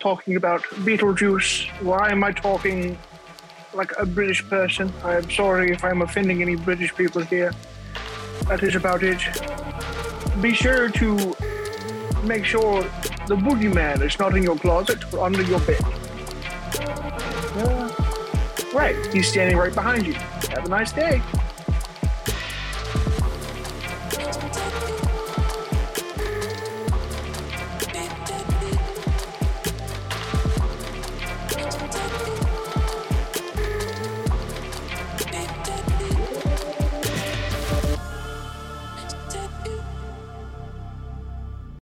talking 0.00 0.36
about 0.36 0.60
Beetlejuice. 0.84 1.66
Why 1.80 2.10
am 2.10 2.22
I 2.24 2.32
talking 2.32 2.98
like 3.72 3.92
a 3.98 4.04
British 4.04 4.46
person? 4.50 4.92
I'm 5.02 5.30
sorry 5.30 5.72
if 5.72 5.82
I'm 5.82 6.02
offending 6.02 6.42
any 6.42 6.56
British 6.56 6.94
people 6.94 7.22
here. 7.22 7.54
That 8.48 8.62
is 8.62 8.74
about 8.74 9.02
it. 9.02 9.20
Be 10.42 10.52
sure 10.52 10.90
to 10.90 11.34
make 12.24 12.44
sure 12.44 12.82
the 13.26 13.36
boogeyman 13.36 14.02
is 14.02 14.18
not 14.18 14.36
in 14.36 14.42
your 14.42 14.56
closet 14.56 15.00
or 15.14 15.24
under 15.24 15.40
your 15.40 15.60
bed. 15.60 15.80
Uh, 17.56 17.88
right, 18.74 18.96
he's 19.10 19.28
standing 19.28 19.56
right 19.56 19.74
behind 19.74 20.06
you. 20.06 20.12
Have 20.52 20.66
a 20.66 20.68
nice 20.68 20.92
day. 20.92 21.22